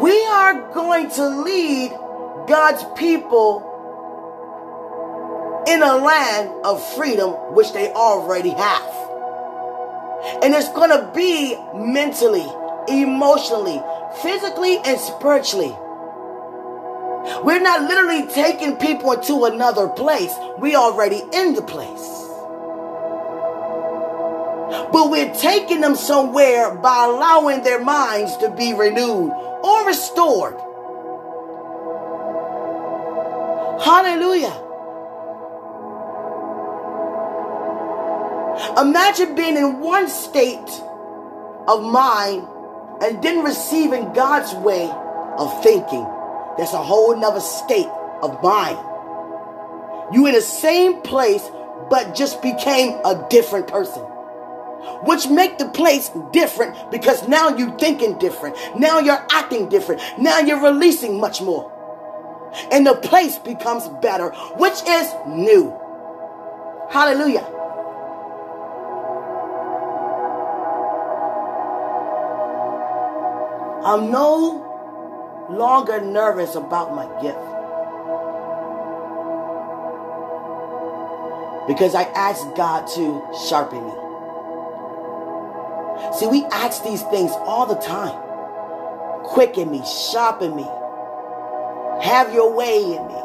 We 0.00 0.24
are 0.26 0.72
going 0.72 1.10
to 1.10 1.28
lead 1.42 1.90
God's 2.46 2.84
people 2.96 3.64
in 5.66 5.82
a 5.82 5.96
land 5.96 6.50
of 6.64 6.82
freedom, 6.94 7.30
which 7.54 7.72
they 7.72 7.90
already 7.92 8.50
have. 8.50 8.94
And 10.42 10.54
it's 10.54 10.68
going 10.68 10.90
to 10.90 11.10
be 11.14 11.56
mentally, 11.74 12.46
emotionally, 12.88 13.82
physically 14.22 14.78
and 14.78 15.00
spiritually. 15.00 15.76
We're 17.42 17.60
not 17.60 17.82
literally 17.82 18.26
taking 18.32 18.76
people 18.76 19.16
to 19.16 19.44
another 19.46 19.88
place. 19.88 20.32
We 20.58 20.76
already 20.76 21.22
in 21.32 21.54
the 21.54 21.62
place. 21.62 22.27
But 24.68 25.10
we're 25.10 25.34
taking 25.34 25.80
them 25.80 25.96
somewhere 25.96 26.74
by 26.74 27.06
allowing 27.06 27.62
their 27.62 27.82
minds 27.82 28.36
to 28.38 28.50
be 28.50 28.74
renewed 28.74 29.30
or 29.62 29.86
restored. 29.86 30.54
Hallelujah. 33.82 34.64
Imagine 38.78 39.34
being 39.34 39.56
in 39.56 39.80
one 39.80 40.08
state 40.08 40.82
of 41.66 41.82
mind 41.82 42.46
and 43.00 43.22
then 43.22 43.44
receiving 43.44 44.12
God's 44.12 44.52
way 44.54 44.90
of 45.38 45.62
thinking. 45.62 46.06
That's 46.58 46.72
a 46.72 46.82
whole 46.82 47.16
nother 47.16 47.40
state 47.40 47.88
of 48.20 48.42
mind. 48.42 48.78
You 50.12 50.26
in 50.26 50.34
the 50.34 50.40
same 50.40 51.02
place, 51.02 51.48
but 51.88 52.14
just 52.14 52.42
became 52.42 53.00
a 53.04 53.26
different 53.30 53.68
person. 53.68 54.04
Which 55.04 55.28
make 55.28 55.58
the 55.58 55.68
place 55.68 56.10
different 56.32 56.90
because 56.90 57.26
now 57.26 57.48
you're 57.56 57.76
thinking 57.78 58.18
different. 58.18 58.56
Now 58.76 59.00
you're 59.00 59.26
acting 59.32 59.68
different. 59.68 60.00
Now 60.18 60.38
you're 60.38 60.62
releasing 60.62 61.20
much 61.20 61.40
more. 61.42 61.72
And 62.70 62.86
the 62.86 62.94
place 62.94 63.38
becomes 63.38 63.88
better, 64.00 64.30
which 64.56 64.80
is 64.86 65.12
new. 65.26 65.76
Hallelujah. 66.90 67.46
I'm 73.84 74.10
no 74.10 75.46
longer 75.50 76.00
nervous 76.00 76.54
about 76.54 76.94
my 76.94 77.06
gift. 77.22 77.38
Because 81.66 81.94
I 81.94 82.04
asked 82.14 82.54
God 82.56 82.86
to 82.96 83.22
sharpen 83.48 83.86
me. 83.86 84.07
See, 86.18 86.26
we 86.26 86.44
ask 86.46 86.82
these 86.84 87.02
things 87.02 87.32
all 87.40 87.66
the 87.66 87.76
time. 87.76 88.18
Quicken 89.24 89.70
me, 89.70 89.82
sharpen 90.12 90.56
me. 90.56 90.66
Have 92.02 92.32
your 92.32 92.54
way 92.54 92.82
in 92.82 93.06
me. 93.06 93.22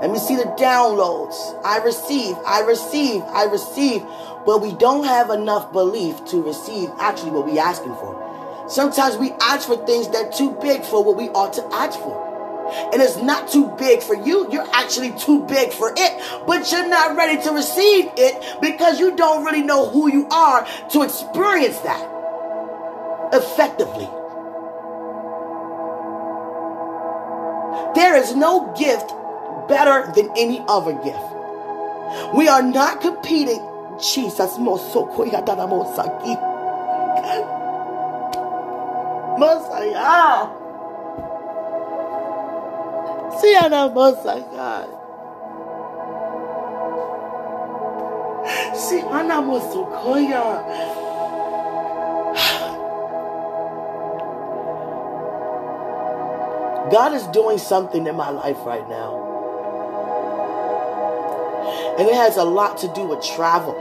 Let 0.00 0.10
me 0.10 0.18
see 0.18 0.36
the 0.36 0.54
downloads. 0.58 1.58
I 1.64 1.78
receive, 1.78 2.36
I 2.46 2.60
receive, 2.60 3.22
I 3.22 3.44
receive. 3.44 4.02
But 4.44 4.60
we 4.60 4.72
don't 4.72 5.04
have 5.04 5.30
enough 5.30 5.72
belief 5.72 6.24
to 6.26 6.42
receive 6.42 6.90
actually 7.00 7.30
what 7.30 7.46
we're 7.46 7.60
asking 7.60 7.94
for. 7.94 8.66
Sometimes 8.68 9.16
we 9.16 9.32
ask 9.40 9.66
for 9.66 9.76
things 9.86 10.08
that 10.08 10.26
are 10.26 10.32
too 10.32 10.52
big 10.60 10.82
for 10.82 11.02
what 11.02 11.16
we 11.16 11.28
ought 11.30 11.52
to 11.54 11.64
ask 11.72 11.98
for. 11.98 12.25
And 12.92 13.02
it's 13.02 13.16
not 13.16 13.48
too 13.48 13.74
big 13.78 14.02
for 14.02 14.14
you. 14.14 14.50
You're 14.50 14.68
actually 14.72 15.12
too 15.18 15.44
big 15.46 15.72
for 15.72 15.92
it. 15.96 16.46
But 16.46 16.70
you're 16.70 16.88
not 16.88 17.16
ready 17.16 17.42
to 17.42 17.50
receive 17.50 18.10
it 18.16 18.60
because 18.60 19.00
you 19.00 19.16
don't 19.16 19.44
really 19.44 19.62
know 19.62 19.88
who 19.88 20.10
you 20.10 20.26
are 20.28 20.66
to 20.90 21.02
experience 21.02 21.78
that 21.80 22.02
effectively. 23.32 24.08
There 27.94 28.16
is 28.16 28.34
no 28.34 28.74
gift 28.76 29.12
better 29.68 30.12
than 30.12 30.30
any 30.36 30.64
other 30.68 30.92
gift. 30.92 32.34
We 32.34 32.48
are 32.48 32.62
not 32.62 33.00
competing. 33.00 33.62
Jesus, 33.98 34.58
Masaya. 39.38 40.62
Siana 43.34 43.92
Masaya. 43.92 44.86
Siana 48.74 49.42
Mosukoya. 49.42 50.46
God 56.90 57.14
is 57.14 57.26
doing 57.28 57.58
something 57.58 58.06
in 58.06 58.14
my 58.14 58.30
life 58.30 58.58
right 58.64 58.88
now. 58.88 59.24
And 61.98 62.08
it 62.08 62.14
has 62.14 62.36
a 62.36 62.44
lot 62.44 62.78
to 62.78 62.88
do 62.94 63.06
with 63.06 63.24
travel. 63.24 63.74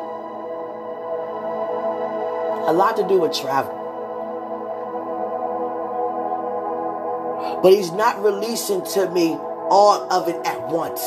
A 2.68 2.74
lot 2.74 2.98
to 2.98 3.08
do 3.08 3.20
with 3.20 3.34
travel. 3.34 3.75
But 7.66 7.74
he's 7.74 7.92
not 7.92 8.22
releasing 8.22 8.86
to 8.94 9.10
me 9.10 9.32
all 9.32 10.14
of 10.14 10.28
it 10.28 10.36
at 10.46 10.68
once. 10.68 11.02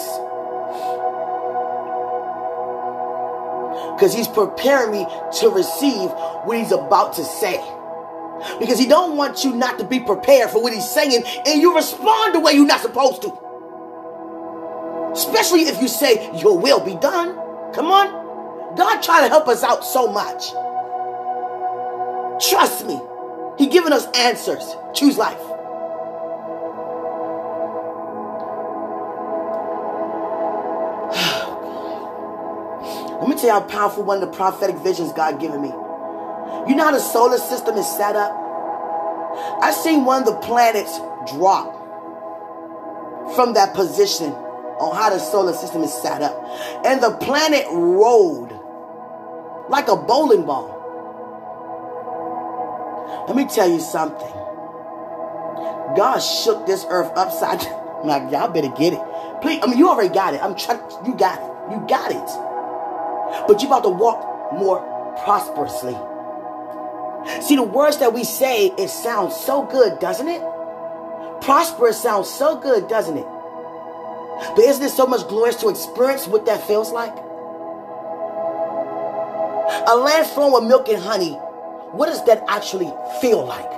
Because 3.95 4.13
he's 4.13 4.27
preparing 4.27 4.91
me 4.91 5.07
to 5.39 5.51
receive 5.51 6.11
what 6.43 6.59
he's 6.59 6.73
about 6.73 7.13
to 7.13 7.25
say. 7.25 7.63
Because 8.59 8.77
he 8.77 8.87
don't 8.87 9.17
want 9.17 9.45
you 9.45 9.55
not 9.55 9.79
to 9.79 9.85
be 9.85 10.01
prepared 10.01 10.51
for 10.51 10.61
what 10.61 10.73
he's 10.73 10.91
saying 10.91 11.23
and 11.47 11.63
you 11.63 11.77
respond 11.77 12.35
the 12.35 12.41
way 12.41 12.55
you're 12.55 12.67
not 12.67 12.81
supposed 12.81 13.23
to. 13.23 13.33
Especially 15.13 15.61
if 15.61 15.81
you 15.81 15.87
say, 15.87 16.29
your 16.41 16.59
will 16.59 16.85
be 16.85 16.97
done. 16.97 17.37
Come 17.73 17.87
on. 17.93 18.75
God 18.75 19.01
trying 19.01 19.23
to 19.23 19.29
help 19.29 19.47
us 19.47 19.63
out 19.63 19.85
so 19.85 20.11
much. 20.11 20.51
Trust 22.51 22.85
me. 22.85 23.01
He 23.59 23.69
giving 23.69 23.93
us 23.93 24.09
answers. 24.17 24.75
Choose 24.93 25.17
life. 25.17 25.48
Tell 33.39 33.47
you 33.47 33.53
how 33.53 33.61
powerful 33.61 34.05
one 34.05 34.23
of 34.23 34.31
the 34.31 34.37
prophetic 34.37 34.77
visions 34.77 35.13
God 35.13 35.41
given 35.41 35.63
me. 35.63 35.69
You 35.69 36.75
know 36.77 36.85
how 36.85 36.93
the 36.93 37.01
solar 37.01 37.39
system 37.39 37.77
is 37.77 37.87
set 37.87 38.17
up? 38.17 38.33
I 39.63 39.71
seen 39.73 40.05
one 40.05 40.23
of 40.23 40.27
the 40.27 40.37
planets 40.37 40.99
drop 41.33 41.75
from 43.35 43.55
that 43.55 43.75
position 43.75 44.33
on 44.33 44.97
how 44.97 45.11
the 45.11 45.19
solar 45.19 45.53
system 45.53 45.83
is 45.83 45.93
set 45.93 46.23
up. 46.23 46.35
And 46.85 47.03
the 47.03 47.11
planet 47.19 47.67
rolled 47.71 48.53
like 49.69 49.89
a 49.89 49.97
bowling 49.97 50.45
ball. 50.45 50.77
Let 53.27 53.37
me 53.37 53.47
tell 53.47 53.69
you 53.69 53.81
something. 53.81 54.33
God 55.97 56.19
shook 56.19 56.67
this 56.67 56.87
earth 56.89 57.11
upside 57.17 57.61
down. 57.65 58.07
Like, 58.07 58.31
y'all 58.31 58.49
better 58.49 58.69
get 58.69 58.93
it. 58.93 59.01
Please, 59.43 59.61
I 59.63 59.67
mean, 59.67 59.79
you 59.79 59.89
already 59.89 60.13
got 60.15 60.35
it. 60.35 60.43
I'm 60.43 60.55
trying, 60.57 60.81
you 61.05 61.15
got 61.15 61.39
it. 61.39 61.73
You 61.73 61.85
got 61.89 62.11
it. 62.13 62.48
But 63.47 63.63
you're 63.63 63.71
about 63.71 63.85
to 63.85 63.91
walk 63.91 64.53
more 64.53 64.81
prosperously. 65.25 65.97
See, 67.43 67.57
the 67.57 67.63
words 67.63 67.99
that 67.99 68.13
we 68.15 68.25
say, 68.25 68.69
it 68.79 68.89
sounds 68.89 69.37
so 69.37 69.65
good, 69.67 69.99
doesn't 69.99 70.29
it? 70.29 70.43
Prosperous 71.41 72.01
sounds 72.01 72.29
so 72.29 72.57
good, 72.57 72.89
doesn't 72.89 73.17
it? 73.17 73.27
But 74.55 74.65
isn't 74.65 74.85
it 74.85 74.91
so 74.91 75.07
much 75.07 75.27
glorious 75.29 75.57
to 75.57 75.69
experience 75.69 76.27
what 76.27 76.47
that 76.47 76.67
feels 76.67 76.91
like? 76.93 77.15
A 79.89 79.97
land 79.97 80.27
flowing 80.29 80.53
with 80.55 80.65
milk 80.65 80.89
and 80.89 81.03
honey, 81.03 81.33
what 81.93 82.07
does 82.07 82.25
that 82.27 82.45
actually 82.49 82.93
feel 83.21 83.45
like? 83.45 83.71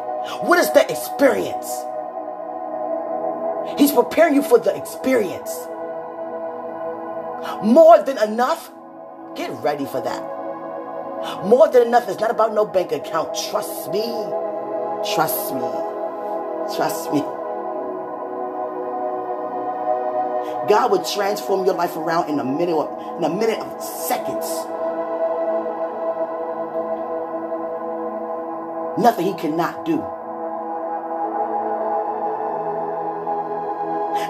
What 0.43 0.59
is 0.59 0.71
that 0.73 0.91
experience? 0.91 1.67
He's 3.79 3.93
preparing 3.93 4.35
you 4.35 4.43
for 4.43 4.59
the 4.59 4.75
experience. 4.77 5.51
More 7.63 8.03
than 8.03 8.19
enough 8.19 8.71
Get 9.35 9.51
ready 9.63 9.85
for 9.85 10.01
that. 10.01 10.41
More 11.45 11.69
than 11.69 11.87
enough 11.87 12.09
is 12.09 12.19
not 12.19 12.31
about 12.31 12.55
no 12.55 12.65
bank 12.65 12.93
account. 12.93 13.37
Trust 13.51 13.91
me. 13.93 14.05
Trust 15.15 15.55
me. 15.55 15.71
Trust 16.77 17.13
me. 17.13 17.21
God 20.69 20.91
will 20.91 21.05
transform 21.05 21.65
your 21.67 21.75
life 21.75 21.97
around 21.97 22.29
in 22.31 22.39
a 22.39 22.45
minute 22.45 22.75
of, 22.75 23.19
in 23.19 23.25
a 23.25 23.29
minute 23.29 23.59
of 23.59 23.83
seconds. 23.83 24.47
Nothing 28.99 29.27
he 29.27 29.35
cannot 29.35 29.85
do. 29.85 30.01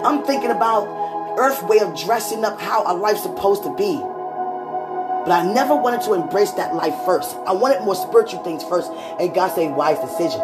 I'm 0.04 0.24
thinking 0.24 0.50
about 0.50 1.38
Earth 1.38 1.62
way 1.64 1.78
of 1.80 1.96
dressing 1.98 2.44
up 2.44 2.60
how 2.60 2.84
our 2.84 2.96
life's 2.96 3.22
supposed 3.22 3.62
to 3.64 3.74
be. 3.74 4.02
But 5.24 5.32
I 5.32 5.52
never 5.52 5.76
wanted 5.76 6.00
to 6.02 6.14
embrace 6.14 6.52
that 6.52 6.74
life 6.74 6.94
first. 7.04 7.36
I 7.46 7.52
wanted 7.52 7.82
more 7.82 7.94
spiritual 7.94 8.42
things 8.42 8.64
first. 8.64 8.90
And 9.20 9.34
God 9.34 9.54
said, 9.54 9.76
wise 9.76 9.98
decision. 9.98 10.40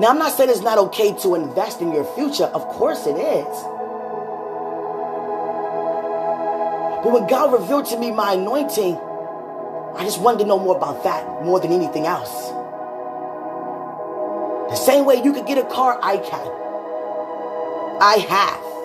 Now, 0.00 0.08
I'm 0.08 0.18
not 0.18 0.32
saying 0.32 0.48
it's 0.50 0.60
not 0.60 0.78
okay 0.78 1.12
to 1.18 1.34
invest 1.34 1.80
in 1.80 1.92
your 1.92 2.04
future. 2.14 2.44
Of 2.44 2.66
course 2.68 3.06
it 3.06 3.16
is. 3.16 3.56
But 7.02 7.12
when 7.12 7.26
God 7.26 7.52
revealed 7.52 7.86
to 7.86 7.98
me 7.98 8.10
my 8.10 8.34
anointing, 8.34 8.96
I 9.96 10.04
just 10.04 10.20
wanted 10.20 10.38
to 10.40 10.44
know 10.44 10.58
more 10.58 10.76
about 10.76 11.02
that 11.04 11.44
more 11.44 11.58
than 11.58 11.72
anything 11.72 12.06
else. 12.06 12.50
The 14.70 14.76
same 14.76 15.04
way 15.04 15.22
you 15.22 15.32
could 15.32 15.46
get 15.46 15.58
a 15.58 15.64
car, 15.64 15.98
I 16.02 16.18
can. 16.18 16.46
I 18.00 18.16
have. 18.28 18.79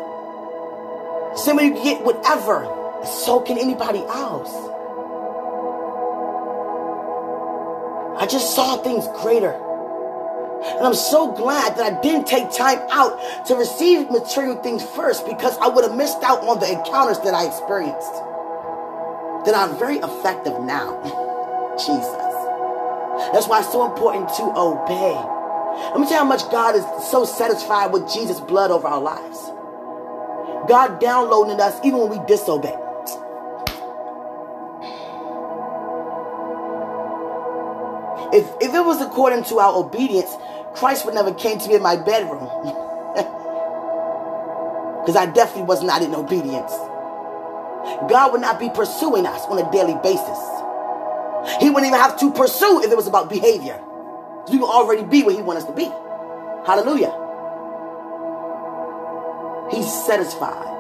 Same 1.36 1.58
way 1.58 1.66
you 1.66 1.74
get 1.76 2.04
whatever, 2.04 2.66
so 3.24 3.42
can 3.42 3.58
anybody 3.58 4.00
else. 4.00 4.52
I 8.18 8.26
just 8.26 8.56
saw 8.56 8.78
things 8.78 9.06
greater. 9.22 9.52
And 9.52 10.88
I'm 10.88 10.96
so 10.96 11.32
glad 11.34 11.78
that 11.78 11.94
I 11.94 12.02
didn't 12.02 12.26
take 12.26 12.50
time 12.52 12.80
out 12.90 13.20
to 13.48 13.56
receive 13.56 14.10
material 14.10 14.56
things 14.64 14.84
first 14.96 15.26
because 15.28 15.58
I 15.60 15.68
would 15.68 15.84
have 15.84 15.96
missed 15.96 16.24
out 16.24 16.42
on 16.42 16.60
the 16.60 16.72
encounters 16.72 17.20
that 17.20 17.34
I 17.34 17.46
experienced. 17.46 18.14
That 19.46 19.54
are 19.54 19.76
very 19.78 19.98
effective 19.98 20.60
now. 20.62 21.76
Jesus. 21.78 22.26
That's 23.34 23.48
why 23.48 23.60
it's 23.60 23.72
so 23.72 23.86
important 23.86 24.30
to 24.36 24.44
obey. 24.56 25.14
Let 25.92 26.00
me 26.00 26.08
tell 26.08 26.12
you 26.12 26.18
how 26.18 26.26
much 26.26 26.50
God 26.50 26.76
is 26.76 26.86
so 27.12 27.26
satisfied 27.26 27.92
with 27.92 28.12
Jesus' 28.12 28.40
blood 28.40 28.72
over 28.72 28.88
our 28.88 29.02
lives. 29.02 29.52
God 30.68 31.00
downloading 31.00 31.60
us 31.62 31.80
even 31.84 32.00
when 32.00 32.10
we 32.10 32.26
disobey. 32.28 32.76
If, 38.34 38.46
if 38.62 38.74
it 38.74 38.84
was 38.84 39.02
according 39.02 39.44
to 39.46 39.60
our 39.60 39.76
obedience, 39.78 40.36
Christ 40.76 41.06
would 41.06 41.14
never 41.16 41.34
came 41.34 41.60
to 41.60 41.68
me 41.70 41.76
in 41.76 41.82
my 41.82 41.96
bedroom. 41.96 42.50
Because 45.06 45.18
I 45.18 45.28
definitely 45.28 45.66
was 45.66 45.84
not 45.84 46.02
in 46.02 46.16
obedience. 46.16 46.72
God 48.10 48.32
would 48.32 48.42
not 48.42 48.60
be 48.60 48.72
pursuing 48.72 49.28
us 49.28 49.46
on 49.46 49.60
a 49.60 49.72
daily 49.72 49.94
basis. 50.02 50.40
He 51.62 51.70
wouldn't 51.70 51.86
even 51.86 52.00
have 52.00 52.20
to 52.20 52.32
pursue 52.32 52.82
if 52.84 52.92
it 52.92 52.96
was 52.96 53.06
about 53.06 53.30
behavior. 53.30 53.80
We 54.52 54.58
would 54.58 54.66
already 54.66 55.04
be 55.04 55.22
where 55.22 55.36
He 55.36 55.44
wants 55.44 55.64
us 55.64 55.70
to 55.70 55.76
be. 55.76 55.86
Hallelujah. 56.66 57.25
He's 59.72 59.92
satisfied. 60.06 60.72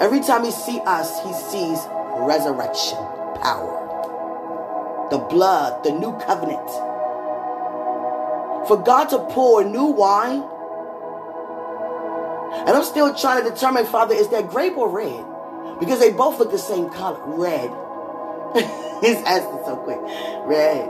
Every 0.00 0.20
time 0.20 0.44
He 0.44 0.50
sees 0.50 0.80
us, 0.86 1.22
He 1.22 1.32
sees 1.32 1.78
resurrection 2.16 2.98
power. 3.42 3.76
The 5.10 5.18
blood, 5.18 5.84
the 5.84 5.92
new 5.92 6.12
covenant. 6.18 6.68
For 8.68 8.82
God 8.82 9.06
to 9.10 9.18
pour 9.30 9.64
new 9.64 9.86
wine, 9.86 10.44
and 12.52 12.70
I'm 12.70 12.84
still 12.84 13.14
trying 13.14 13.44
to 13.44 13.50
determine, 13.50 13.86
Father, 13.86 14.14
is 14.14 14.28
that 14.28 14.48
grape 14.48 14.76
or 14.76 14.88
red? 14.88 15.24
Because 15.78 15.98
they 15.98 16.12
both 16.12 16.38
look 16.38 16.50
the 16.50 16.58
same 16.58 16.90
color. 16.90 17.20
Red. 17.24 17.70
He's 19.00 19.16
asking 19.24 19.60
so 19.64 19.76
quick. 19.76 19.98
Red. 20.44 20.88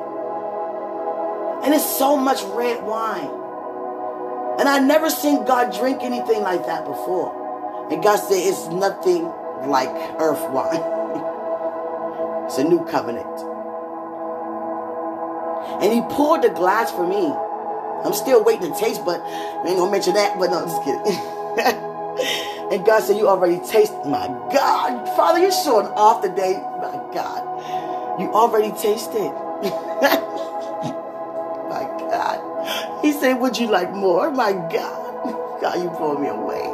And 1.64 1.74
it's 1.74 1.98
so 1.98 2.16
much 2.16 2.42
red 2.54 2.82
wine. 2.82 3.39
And 4.60 4.68
I 4.68 4.78
never 4.78 5.08
seen 5.08 5.44
God 5.46 5.74
drink 5.74 6.02
anything 6.02 6.42
like 6.42 6.66
that 6.66 6.84
before. 6.84 7.88
And 7.90 8.02
God 8.02 8.16
said 8.16 8.36
it's 8.36 8.66
nothing 8.68 9.24
like 9.66 9.88
earth 10.20 10.50
wine. 10.50 10.76
it's 12.44 12.58
a 12.58 12.64
new 12.64 12.84
covenant. 12.84 13.26
And 15.82 15.92
he 15.92 16.02
poured 16.14 16.42
the 16.42 16.50
glass 16.50 16.92
for 16.92 17.06
me. 17.06 17.32
I'm 18.04 18.12
still 18.12 18.44
waiting 18.44 18.70
to 18.70 18.78
taste, 18.78 19.02
but 19.04 19.20
I 19.22 19.64
ain't 19.66 19.78
gonna 19.78 19.90
mention 19.90 20.14
that, 20.14 20.38
but 20.38 20.50
no, 20.50 20.66
just 20.66 20.84
kidding. 20.84 21.86
And 22.70 22.84
God 22.84 23.00
said, 23.02 23.16
You 23.16 23.26
already 23.28 23.58
tasted. 23.66 24.04
My 24.06 24.28
God. 24.52 25.16
Father, 25.16 25.40
you're 25.40 25.50
showing 25.50 25.88
off 25.88 26.22
today. 26.22 26.54
My 26.54 27.02
God. 27.12 28.20
You 28.20 28.32
already 28.32 28.70
tasted. 28.78 29.32
He 33.02 33.12
said, 33.12 33.34
Would 33.34 33.58
you 33.58 33.68
like 33.68 33.92
more? 33.92 34.30
My 34.30 34.52
God. 34.52 35.60
God, 35.60 35.82
you 35.82 35.90
blew 35.90 36.18
me 36.18 36.28
away. 36.28 36.64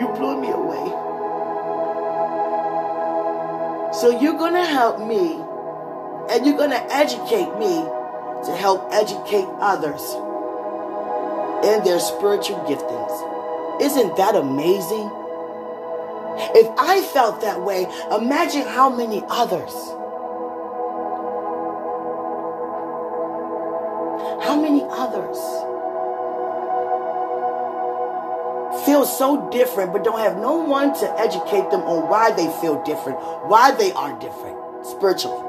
You 0.00 0.08
blew 0.16 0.40
me 0.40 0.50
away. 0.50 1.08
So 3.92 4.18
you're 4.20 4.36
going 4.36 4.54
to 4.54 4.64
help 4.64 5.00
me 5.00 5.42
and 6.30 6.46
you're 6.46 6.56
going 6.56 6.70
to 6.70 6.94
educate 6.94 7.50
me 7.58 7.82
to 8.44 8.54
help 8.54 8.92
educate 8.92 9.46
others 9.60 10.02
in 11.64 11.82
their 11.84 11.98
spiritual 11.98 12.58
giftings. 12.66 13.82
Isn't 13.82 14.16
that 14.16 14.36
amazing? 14.36 15.10
If 16.54 16.68
I 16.78 17.02
felt 17.12 17.40
that 17.40 17.62
way, 17.62 17.86
imagine 18.12 18.62
how 18.62 18.90
many 18.90 19.24
others. 19.28 19.74
How 24.40 24.60
many 24.60 24.82
others 24.88 25.38
feel 28.84 29.04
so 29.04 29.48
different 29.50 29.92
but 29.92 30.04
don't 30.04 30.20
have 30.20 30.36
no 30.36 30.56
one 30.56 30.94
to 31.00 31.20
educate 31.20 31.70
them 31.70 31.82
on 31.82 32.08
why 32.08 32.30
they 32.32 32.46
feel 32.60 32.82
different, 32.84 33.18
why 33.48 33.72
they 33.72 33.92
are 33.92 34.18
different 34.18 34.86
spiritually? 34.86 35.44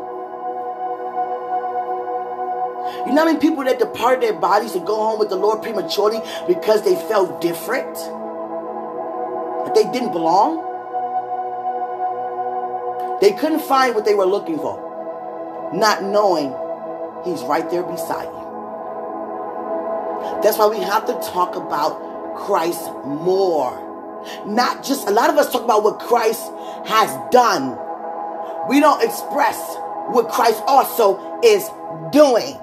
You 3.06 3.14
know 3.14 3.22
how 3.22 3.26
many 3.26 3.40
people 3.40 3.64
that 3.66 3.80
departed 3.80 4.24
their 4.24 4.34
bodies 4.34 4.74
to 4.74 4.80
go 4.80 4.96
home 4.96 5.20
with 5.20 5.30
the 5.30 5.36
Lord 5.36 5.62
prematurely 5.62 6.22
because 6.48 6.84
they 6.84 6.96
felt 6.96 7.42
different? 7.42 7.94
That 9.66 9.74
they 9.76 9.84
didn't 9.92 10.12
belong? 10.12 10.66
They 13.22 13.34
couldn't 13.34 13.62
find 13.62 13.94
what 13.94 14.06
they 14.06 14.16
were 14.16 14.26
looking 14.26 14.58
for, 14.58 15.72
not 15.74 16.04
knowing 16.04 16.56
He's 17.26 17.42
right 17.44 17.70
there 17.70 17.84
beside 17.84 18.26
you. 18.26 18.39
That's 20.42 20.58
why 20.58 20.68
we 20.68 20.80
have 20.80 21.06
to 21.08 21.14
talk 21.32 21.56
about 21.56 22.36
Christ 22.36 22.92
more. 23.06 23.86
Not 24.46 24.84
just, 24.84 25.08
a 25.08 25.12
lot 25.12 25.30
of 25.30 25.38
us 25.38 25.52
talk 25.52 25.64
about 25.64 25.84
what 25.84 26.00
Christ 26.00 26.52
has 26.86 27.10
done. 27.32 27.78
We 28.70 28.80
don't 28.80 29.04
express 29.04 29.58
what 30.10 30.30
Christ 30.30 30.62
also 30.68 31.40
is 31.44 31.70
doing. 32.12 32.58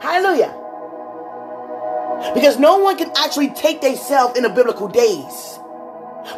Hallelujah. 0.00 0.54
Because 2.34 2.58
no 2.58 2.78
one 2.78 2.96
can 2.96 3.10
actually 3.16 3.50
take 3.50 3.80
themselves 3.80 4.38
in 4.38 4.44
a 4.44 4.48
biblical 4.48 4.88
days. 4.88 5.58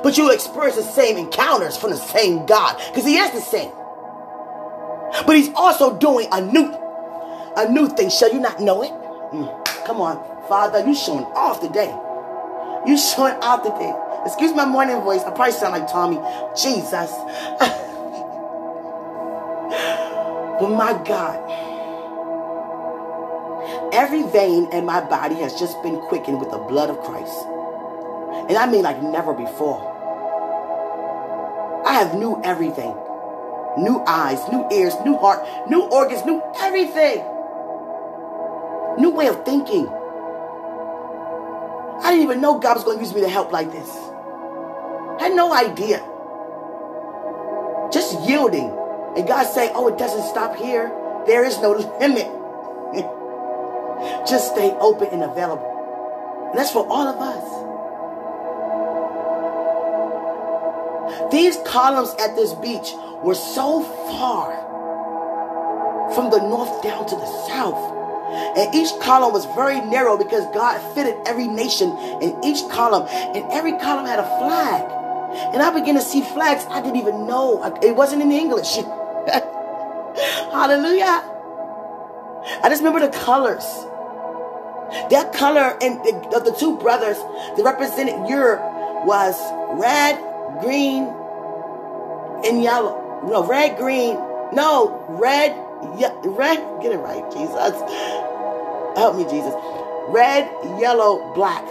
But 0.03 0.19
you 0.19 0.31
experience 0.33 0.77
the 0.77 0.83
same 0.83 1.17
encounters 1.17 1.77
from 1.77 1.91
the 1.91 1.97
same 1.97 2.47
God. 2.47 2.81
Because 2.89 3.05
he 3.05 3.17
is 3.17 3.31
the 3.33 3.41
same. 3.41 3.71
But 5.27 5.37
he's 5.37 5.51
also 5.55 5.97
doing 5.97 6.29
a 6.33 6.41
new, 6.41 6.75
a 7.57 7.71
new 7.71 7.89
thing. 7.89 8.11
Shall 8.11 8.33
you 8.33 8.41
not 8.41 8.61
know 8.61 8.83
it? 8.83 8.91
Mm. 9.33 9.65
Come 9.87 10.01
on, 10.03 10.17
Father, 10.49 10.87
you 10.87 10.95
showing 10.95 11.27
off 11.37 11.61
today. 11.61 11.95
You 12.87 12.97
showing 12.97 13.35
off 13.43 13.63
today. 13.63 13.95
Excuse 14.25 14.55
my 14.55 14.65
morning 14.65 15.01
voice. 15.03 15.21
I 15.21 15.31
probably 15.31 15.53
sound 15.53 15.73
like 15.73 15.91
Tommy. 15.91 16.17
Jesus. 16.57 17.13
but 20.59 20.71
my 20.71 20.99
God. 21.05 21.37
Every 23.93 24.23
vein 24.23 24.73
in 24.73 24.87
my 24.87 25.01
body 25.03 25.35
has 25.37 25.59
just 25.59 25.83
been 25.83 26.01
quickened 26.09 26.41
with 26.41 26.51
the 26.51 26.59
blood 26.59 26.89
of 26.89 26.99
Christ. 27.01 27.45
And 28.49 28.57
I 28.57 28.67
mean 28.71 28.83
like 28.83 29.03
never 29.03 29.35
before. 29.35 29.85
I 31.87 31.93
have 31.95 32.15
new 32.15 32.41
everything. 32.43 32.95
New 33.77 34.03
eyes, 34.07 34.41
new 34.51 34.67
ears, 34.73 34.95
new 35.05 35.17
heart, 35.19 35.47
new 35.69 35.83
organs, 35.83 36.25
new 36.25 36.43
everything. 36.57 37.19
New 38.99 39.11
way 39.11 39.27
of 39.29 39.45
thinking. 39.45 39.89
I 42.03 42.11
didn't 42.11 42.23
even 42.23 42.41
know 42.41 42.59
God 42.59 42.75
was 42.75 42.85
going 42.85 42.99
to 42.99 43.05
use 43.05 43.15
me 43.15 43.21
to 43.23 43.29
help 43.29 43.53
like 43.53 43.73
this. 43.73 43.89
I 43.89 45.25
had 45.25 45.35
no 45.35 45.53
idea. 45.53 45.99
Just 47.93 48.29
yielding. 48.29 48.71
And 49.17 49.27
God 49.27 49.45
saying, 49.45 49.73
oh, 49.75 49.89
it 49.89 49.99
doesn't 49.99 50.23
stop 50.29 50.55
here. 50.57 50.93
There 51.27 51.45
is 51.45 51.59
no 51.59 51.73
limit. 52.01 52.29
Just 54.29 54.53
stay 54.53 54.71
open 54.81 55.09
and 55.09 55.23
available. 55.25 56.49
And 56.51 56.59
that's 56.59 56.71
for 56.71 56.87
all 56.89 57.09
of 57.09 57.17
us. 57.21 57.69
These 61.33 61.59
columns 61.67 62.15
at 62.21 62.37
this 62.37 62.55
beach 62.55 62.93
were 63.23 63.35
so 63.35 63.83
far 63.83 64.55
from 66.15 66.31
the 66.31 66.39
north 66.39 66.83
down 66.83 67.07
to 67.07 67.17
the 67.17 67.27
south. 67.49 67.98
And 68.29 68.75
each 68.75 68.91
column 69.01 69.33
was 69.33 69.47
very 69.55 69.81
narrow 69.81 70.17
because 70.17 70.45
God 70.55 70.79
fitted 70.95 71.17
every 71.27 71.47
nation 71.47 71.91
in 72.21 72.39
each 72.45 72.69
column. 72.71 73.07
And 73.09 73.45
every 73.53 73.73
column 73.79 74.07
had 74.07 74.19
a 74.19 74.29
flag. 74.39 74.99
And 75.55 75.63
I 75.63 75.71
began 75.71 75.95
to 75.95 76.01
see 76.01 76.23
flags 76.23 76.65
I 76.71 76.81
didn't 76.81 76.97
even 76.97 77.27
know. 77.27 77.63
It 77.83 77.95
wasn't 77.95 78.23
in 78.23 78.33
English. 78.33 78.77
Hallelujah. 80.53 81.23
I 82.63 82.69
just 82.69 82.83
remember 82.83 83.01
the 83.01 83.17
colors. 83.25 83.65
That 85.11 85.33
color 85.35 85.77
and 85.83 86.01
of 86.35 86.45
the 86.45 86.57
two 86.59 86.79
brothers 86.79 87.19
that 87.19 87.63
represented 87.63 88.29
Europe 88.29 88.61
was 89.05 89.37
red, 89.79 90.17
green, 90.63 91.05
and 92.45 92.63
yellow. 92.63 93.23
No, 93.29 93.47
red, 93.47 93.77
green. 93.77 94.15
No, 94.53 95.05
red, 95.09 95.53
yeah, 95.99 96.13
red, 96.25 96.59
get 96.83 96.93
it 96.93 96.99
right, 96.99 97.25
Jesus. 97.31 97.75
Help 98.97 99.17
me, 99.17 99.25
Jesus. 99.25 99.55
Red, 100.09 100.51
yellow, 100.81 101.33
black, 101.35 101.65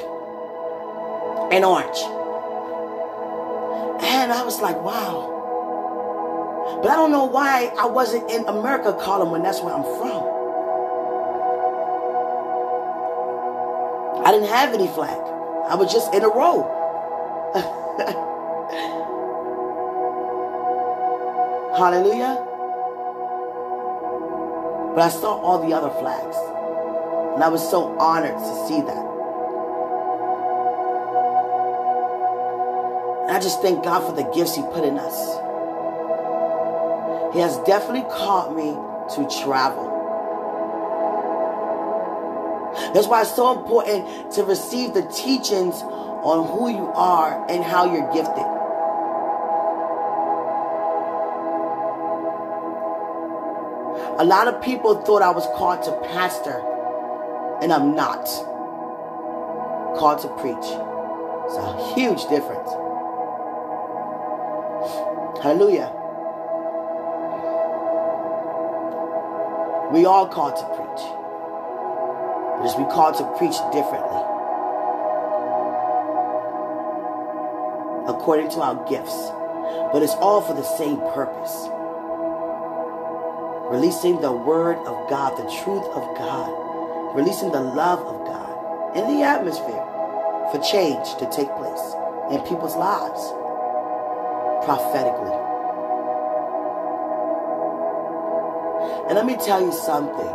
and 1.52 1.66
orange. 1.66 1.98
And 4.04 4.32
I 4.32 4.44
was 4.44 4.62
like, 4.62 4.80
wow. 4.82 5.34
But 6.82 6.92
I 6.92 6.96
don't 6.96 7.12
know 7.12 7.26
why 7.26 7.74
I 7.80 7.88
wasn't 7.88 8.30
in 8.30 8.46
America 8.48 8.96
calling 9.02 9.32
when 9.32 9.44
that's 9.44 9.62
where 9.62 9.74
I'm 9.74 9.84
from. 9.84 10.36
I 14.26 14.32
didn't 14.32 14.50
have 14.50 14.74
any 14.74 14.88
flag. 14.88 15.18
I 15.70 15.76
was 15.76 15.92
just 15.92 16.14
in 16.14 16.24
a 16.24 16.30
row. 16.30 16.74
Hallelujah. 21.78 22.47
But 24.98 25.04
I 25.04 25.10
saw 25.10 25.40
all 25.42 25.60
the 25.60 25.76
other 25.76 25.92
flags. 25.92 26.36
And 27.36 27.44
I 27.44 27.50
was 27.50 27.62
so 27.70 27.96
honored 28.00 28.34
to 28.36 28.68
see 28.68 28.82
that. 28.82 29.06
And 33.28 33.30
I 33.30 33.40
just 33.40 33.62
thank 33.62 33.84
God 33.84 34.00
for 34.10 34.14
the 34.16 34.28
gifts 34.34 34.56
He 34.56 34.64
put 34.64 34.84
in 34.84 34.98
us. 34.98 35.36
He 37.32 37.40
has 37.42 37.60
definitely 37.60 38.10
called 38.10 38.58
me 38.58 38.74
to 39.14 39.44
travel. 39.44 39.86
That's 42.96 43.06
why 43.06 43.22
it's 43.22 43.36
so 43.36 43.56
important 43.56 44.32
to 44.32 44.44
receive 44.46 44.96
the 44.96 45.04
teachings 45.04 45.76
on 45.76 46.48
who 46.48 46.72
you 46.72 46.92
are 46.96 47.46
and 47.48 47.64
how 47.64 47.94
you're 47.94 48.12
gifted. 48.12 48.57
A 54.20 54.26
lot 54.26 54.48
of 54.48 54.64
people 54.64 54.96
thought 55.04 55.22
I 55.22 55.30
was 55.30 55.46
called 55.56 55.84
to 55.84 55.92
pastor, 56.10 56.58
and 57.62 57.72
I'm 57.72 57.94
not. 57.96 58.26
Called 59.96 60.18
to 60.22 60.28
preach. 60.42 60.58
It's 61.46 61.56
a 61.56 61.94
huge 61.94 62.26
difference. 62.28 62.68
Hallelujah. 65.44 65.94
We 69.94 70.06
all 70.06 70.28
called 70.28 70.56
to 70.56 70.66
preach. 70.66 71.06
But 72.58 72.64
just 72.64 72.80
we 72.80 72.86
called 72.86 73.18
to 73.18 73.38
preach 73.38 73.58
differently. 73.72 74.24
According 78.08 78.50
to 78.50 78.62
our 78.62 78.84
gifts. 78.90 79.30
But 79.94 80.02
it's 80.02 80.16
all 80.16 80.42
for 80.42 80.56
the 80.56 80.64
same 80.64 80.98
purpose 81.14 81.70
releasing 83.70 84.22
the 84.22 84.32
word 84.32 84.78
of 84.88 85.10
God, 85.10 85.38
the 85.38 85.50
truth 85.64 85.86
of 85.94 86.18
God, 86.18 87.16
releasing 87.16 87.52
the 87.52 87.62
love 87.62 88.00
of 88.00 88.26
God 88.26 88.96
in 88.96 89.08
the 89.08 89.24
atmosphere 89.24 89.84
for 90.52 90.60
change 90.60 91.16
to 91.16 91.30
take 91.30 91.50
place 91.56 91.94
in 92.32 92.40
people's 92.48 92.76
lives 92.76 93.22
prophetically. 94.66 95.36
And 99.08 99.16
let 99.16 99.26
me 99.26 99.36
tell 99.36 99.62
you 99.62 99.72
something. 99.72 100.34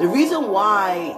The 0.00 0.08
reason 0.08 0.48
why 0.50 1.16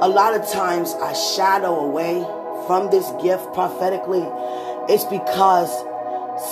a 0.00 0.08
lot 0.08 0.34
of 0.34 0.48
times 0.48 0.94
I 0.94 1.12
shadow 1.12 1.80
away 1.80 2.24
from 2.66 2.90
this 2.90 3.10
gift 3.22 3.52
prophetically 3.54 4.26
it's 4.88 5.04
because 5.04 5.70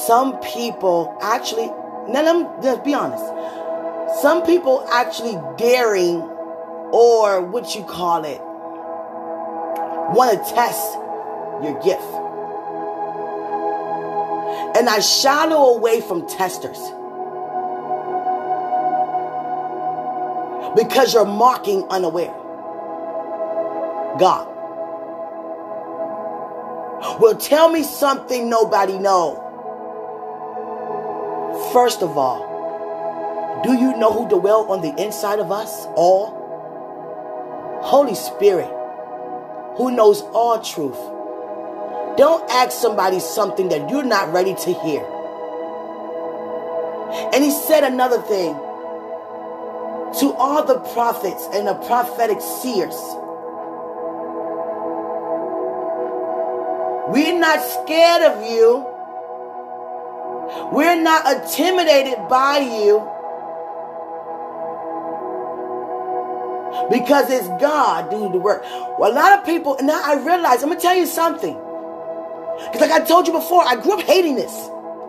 some 0.06 0.38
people 0.40 1.16
actually, 1.22 1.68
now 2.12 2.22
let 2.22 2.36
me 2.36 2.46
just 2.62 2.84
be 2.84 2.92
honest. 2.92 3.24
Some 4.20 4.44
people 4.44 4.86
actually 4.92 5.40
daring 5.56 6.20
or 6.92 7.40
what 7.40 7.74
you 7.74 7.82
call 7.84 8.24
it, 8.24 8.40
want 10.14 10.32
to 10.32 10.54
test 10.54 10.94
your 11.64 11.80
gift. 11.82 12.02
And 14.76 14.86
I 14.90 15.00
shadow 15.00 15.74
away 15.74 16.02
from 16.02 16.28
testers. 16.28 16.78
Because 20.76 21.14
you're 21.14 21.24
mocking 21.24 21.84
unaware. 21.84 22.34
God. 24.18 24.55
Well, 27.18 27.34
tell 27.34 27.70
me 27.70 27.82
something 27.82 28.50
nobody 28.50 28.98
know. 28.98 29.42
First 31.72 32.02
of 32.02 32.18
all, 32.18 33.62
do 33.64 33.72
you 33.72 33.96
know 33.96 34.12
who 34.12 34.28
dwell 34.28 34.70
on 34.70 34.82
the 34.82 34.94
inside 35.02 35.38
of 35.38 35.50
us 35.50 35.86
all? 35.94 36.44
Holy 37.82 38.14
Spirit, 38.14 38.68
who 39.78 39.92
knows 39.92 40.20
all 40.34 40.60
truth. 40.60 40.98
Don't 42.18 42.50
ask 42.50 42.72
somebody 42.72 43.18
something 43.20 43.70
that 43.70 43.88
you're 43.88 44.04
not 44.04 44.30
ready 44.34 44.54
to 44.54 44.74
hear. 44.74 45.02
And 47.32 47.42
he 47.42 47.50
said 47.50 47.82
another 47.82 48.20
thing 48.20 48.52
to 50.20 50.34
all 50.38 50.64
the 50.66 50.80
prophets 50.92 51.48
and 51.54 51.66
the 51.66 51.74
prophetic 51.74 52.42
seers 52.42 52.94
We're 57.08 57.38
not 57.38 57.60
scared 57.62 58.22
of 58.22 58.42
you. 58.50 58.84
We're 60.72 61.00
not 61.00 61.26
intimidated 61.32 62.28
by 62.28 62.58
you. 62.58 63.00
Because 66.90 67.30
it's 67.30 67.48
God 67.60 68.10
doing 68.10 68.32
the 68.32 68.38
work. 68.38 68.62
Well, 68.98 69.12
a 69.12 69.14
lot 69.14 69.38
of 69.38 69.44
people, 69.44 69.76
now 69.82 70.00
I 70.04 70.14
realize, 70.14 70.62
I'm 70.62 70.68
going 70.68 70.78
to 70.78 70.82
tell 70.82 70.96
you 70.96 71.06
something. 71.06 71.54
Because, 71.54 72.80
like 72.80 72.90
I 72.90 73.00
told 73.04 73.26
you 73.26 73.32
before, 73.32 73.62
I 73.66 73.76
grew 73.76 73.94
up 73.94 74.02
hating 74.02 74.36
this. 74.36 74.52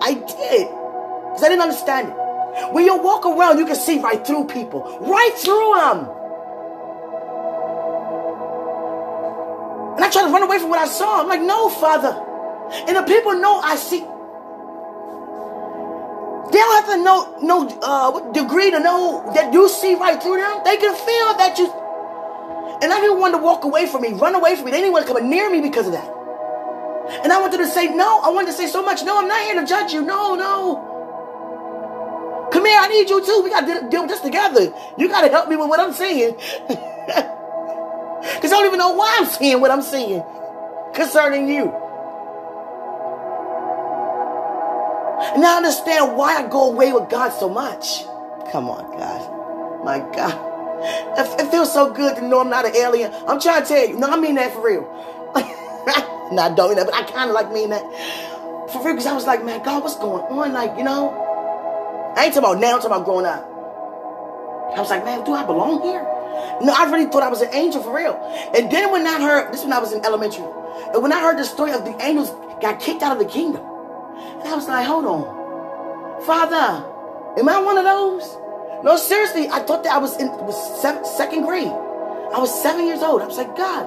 I 0.01 0.13
did. 0.13 0.67
Because 0.67 1.43
I 1.43 1.49
didn't 1.49 1.61
understand 1.61 2.09
it. 2.09 2.73
When 2.73 2.85
you 2.85 2.97
walk 2.97 3.25
around, 3.25 3.59
you 3.59 3.65
can 3.65 3.75
see 3.75 3.99
right 3.99 4.25
through 4.25 4.45
people, 4.45 4.81
right 5.01 5.33
through 5.37 5.75
them. 5.75 6.16
And 9.97 10.05
I 10.05 10.11
try 10.11 10.21
to 10.21 10.29
run 10.29 10.43
away 10.43 10.59
from 10.59 10.69
what 10.69 10.77
I 10.77 10.87
saw. 10.87 11.21
I'm 11.21 11.27
like, 11.27 11.41
no, 11.41 11.69
Father. 11.69 12.13
And 12.87 12.95
the 12.95 13.01
people 13.01 13.33
know 13.33 13.57
I 13.57 13.75
see. 13.75 14.01
They 16.51 16.59
don't 16.59 16.85
have 16.85 16.95
to 16.95 17.03
know 17.03 17.35
no 17.41 17.67
uh, 17.81 18.31
degree 18.31 18.69
to 18.69 18.79
know 18.79 19.31
that 19.33 19.51
you 19.53 19.67
see 19.67 19.95
right 19.95 20.21
through 20.21 20.37
them. 20.37 20.61
They 20.63 20.77
can 20.77 20.93
feel 20.93 21.33
that 21.41 21.57
you. 21.57 21.65
And 22.83 22.93
I 22.93 23.01
didn't 23.01 23.19
want 23.19 23.33
to 23.33 23.41
walk 23.41 23.63
away 23.63 23.87
from 23.87 24.03
me, 24.03 24.13
run 24.13 24.35
away 24.35 24.55
from 24.55 24.65
me. 24.65 24.71
They 24.71 24.81
didn't 24.81 24.93
want 24.93 25.07
to 25.07 25.13
come 25.13 25.27
near 25.31 25.49
me 25.49 25.61
because 25.61 25.87
of 25.87 25.93
that. 25.93 26.07
And 27.23 27.33
I 27.33 27.41
wanted 27.41 27.57
to 27.57 27.67
say 27.67 27.87
no. 27.87 28.19
I 28.21 28.29
wanted 28.29 28.51
to 28.51 28.53
say 28.53 28.67
so 28.67 28.83
much. 28.83 29.01
No, 29.03 29.17
I'm 29.17 29.27
not 29.27 29.41
here 29.45 29.55
to 29.59 29.65
judge 29.65 29.93
you. 29.93 30.03
No, 30.03 30.35
no. 30.35 30.93
Come 32.51 32.65
here, 32.67 32.79
I 32.79 32.87
need 32.87 33.09
you 33.09 33.25
too. 33.25 33.41
We 33.43 33.49
got 33.49 33.61
to 33.61 33.89
deal 33.89 34.03
with 34.03 34.11
this 34.11 34.21
together. 34.21 34.71
You 34.95 35.07
got 35.09 35.21
to 35.21 35.29
help 35.29 35.49
me 35.49 35.55
with 35.55 35.69
what 35.69 35.79
I'm 35.79 35.93
saying. 35.93 36.37
Because 38.37 38.53
I 38.53 38.57
don't 38.57 38.67
even 38.67 38.79
know 38.79 38.93
why 38.93 39.17
I'm 39.19 39.25
seeing 39.25 39.59
what 39.59 39.71
I'm 39.71 39.81
seeing 39.81 40.23
concerning 40.93 41.49
you. 41.49 41.73
And 45.33 45.43
I 45.43 45.57
understand 45.57 46.15
why 46.15 46.37
I 46.37 46.47
go 46.47 46.71
away 46.71 46.93
with 46.93 47.09
God 47.09 47.29
so 47.29 47.49
much. 47.49 48.03
Come 48.51 48.69
on, 48.69 48.97
God. 48.97 49.83
My 49.83 49.99
God. 49.99 50.47
It 51.17 51.51
feels 51.51 51.73
so 51.73 51.91
good 51.91 52.15
to 52.17 52.27
know 52.27 52.39
I'm 52.39 52.49
not 52.49 52.65
an 52.65 52.75
alien. 52.75 53.11
I'm 53.27 53.39
trying 53.39 53.63
to 53.63 53.67
tell 53.67 53.87
you. 53.87 53.97
No, 53.97 54.07
I 54.07 54.19
mean 54.19 54.35
that 54.35 54.53
for 54.53 54.63
real. 54.63 54.81
no, 56.31 56.41
I 56.43 56.53
don't 56.55 56.69
mean 56.69 56.77
that, 56.77 56.85
but 56.85 56.93
I 56.93 57.03
kind 57.03 57.29
of 57.29 57.33
like 57.33 57.51
mean 57.51 57.71
that. 57.71 57.81
For 58.71 58.83
real, 58.83 58.93
because 58.93 59.07
I 59.07 59.13
was 59.13 59.25
like, 59.25 59.43
man, 59.43 59.63
God, 59.63 59.81
what's 59.81 59.97
going 59.97 60.23
on? 60.23 60.53
Like, 60.53 60.77
you 60.77 60.83
know, 60.83 61.09
I 62.15 62.25
ain't 62.25 62.33
talking 62.33 62.49
about 62.49 62.59
now, 62.59 62.75
I'm 62.75 62.81
talking 62.81 62.91
about 62.91 63.05
growing 63.05 63.25
up. 63.25 63.43
I 64.75 64.79
was 64.79 64.89
like, 64.89 65.03
man, 65.03 65.23
do 65.25 65.33
I 65.33 65.45
belong 65.45 65.81
here? 65.81 66.05
No, 66.61 66.73
I 66.75 66.89
really 66.91 67.05
thought 67.05 67.23
I 67.23 67.29
was 67.29 67.41
an 67.41 67.53
angel 67.53 67.83
for 67.83 67.95
real. 67.95 68.15
And 68.55 68.71
then 68.71 68.91
when 68.91 69.05
I 69.05 69.21
heard, 69.21 69.53
this 69.53 69.63
when 69.63 69.73
I 69.73 69.79
was 69.79 69.93
in 69.93 70.03
elementary, 70.03 70.45
and 70.93 71.01
when 71.03 71.11
I 71.11 71.19
heard 71.21 71.37
the 71.37 71.43
story 71.43 71.71
of 71.71 71.85
the 71.85 71.95
angels 72.03 72.31
got 72.61 72.79
kicked 72.79 73.03
out 73.03 73.11
of 73.11 73.19
the 73.19 73.29
kingdom, 73.31 73.61
and 73.61 74.47
I 74.47 74.55
was 74.55 74.67
like, 74.67 74.85
hold 74.85 75.05
on. 75.05 76.25
Father, 76.25 76.83
am 77.37 77.47
I 77.47 77.59
one 77.61 77.77
of 77.77 77.83
those? 77.83 78.37
No, 78.83 78.97
seriously, 78.97 79.49
I 79.49 79.59
thought 79.59 79.83
that 79.83 79.93
I 79.93 79.97
was 79.97 80.17
in 80.17 80.27
was 80.45 80.81
seven, 80.81 81.05
second 81.05 81.43
grade. 81.43 81.67
I 81.67 82.39
was 82.39 82.53
seven 82.61 82.85
years 82.85 83.01
old. 83.01 83.21
I 83.21 83.25
was 83.25 83.37
like, 83.37 83.55
God. 83.55 83.85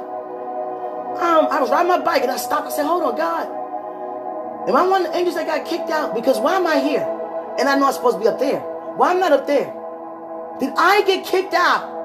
Um, 1.18 1.48
I 1.50 1.60
was 1.60 1.70
riding 1.70 1.88
my 1.88 1.98
bike 1.98 2.22
and 2.22 2.30
I 2.30 2.36
stopped. 2.36 2.66
I 2.66 2.70
said, 2.70 2.86
hold 2.86 3.02
on, 3.02 3.16
God. 3.16 4.68
Am 4.68 4.76
I 4.76 4.86
one 4.86 5.06
of 5.06 5.12
the 5.12 5.18
angels 5.18 5.36
that 5.36 5.46
got 5.46 5.66
kicked 5.66 5.90
out? 5.90 6.14
Because 6.14 6.38
why 6.38 6.56
am 6.56 6.66
I 6.66 6.80
here? 6.80 7.06
And 7.58 7.68
I 7.68 7.76
know 7.76 7.86
I'm 7.86 7.92
supposed 7.92 8.16
to 8.16 8.20
be 8.20 8.28
up 8.28 8.38
there. 8.38 8.60
Why 8.96 9.12
am 9.12 9.18
I 9.18 9.20
not 9.28 9.32
up 9.32 9.46
there? 9.46 9.74
Did 10.58 10.72
I 10.76 11.02
get 11.06 11.24
kicked 11.24 11.54
out? 11.54 11.99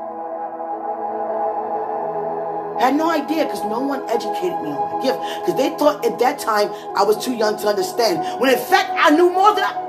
I 2.77 2.91
had 2.91 2.95
no 2.95 3.09
idea 3.09 3.45
because 3.45 3.63
no 3.63 3.79
one 3.79 4.03
educated 4.09 4.59
me 4.61 4.69
on 4.69 4.99
my 4.99 5.03
gift. 5.03 5.19
Because 5.41 5.55
they 5.55 5.69
thought 5.77 6.05
at 6.05 6.19
that 6.19 6.39
time 6.39 6.69
I 6.95 7.03
was 7.03 7.23
too 7.23 7.33
young 7.33 7.57
to 7.59 7.67
understand. 7.67 8.39
When 8.39 8.51
in 8.51 8.59
fact 8.59 8.91
I 8.93 9.11
knew 9.11 9.31
more 9.31 9.55
than 9.55 9.63
I. 9.63 9.81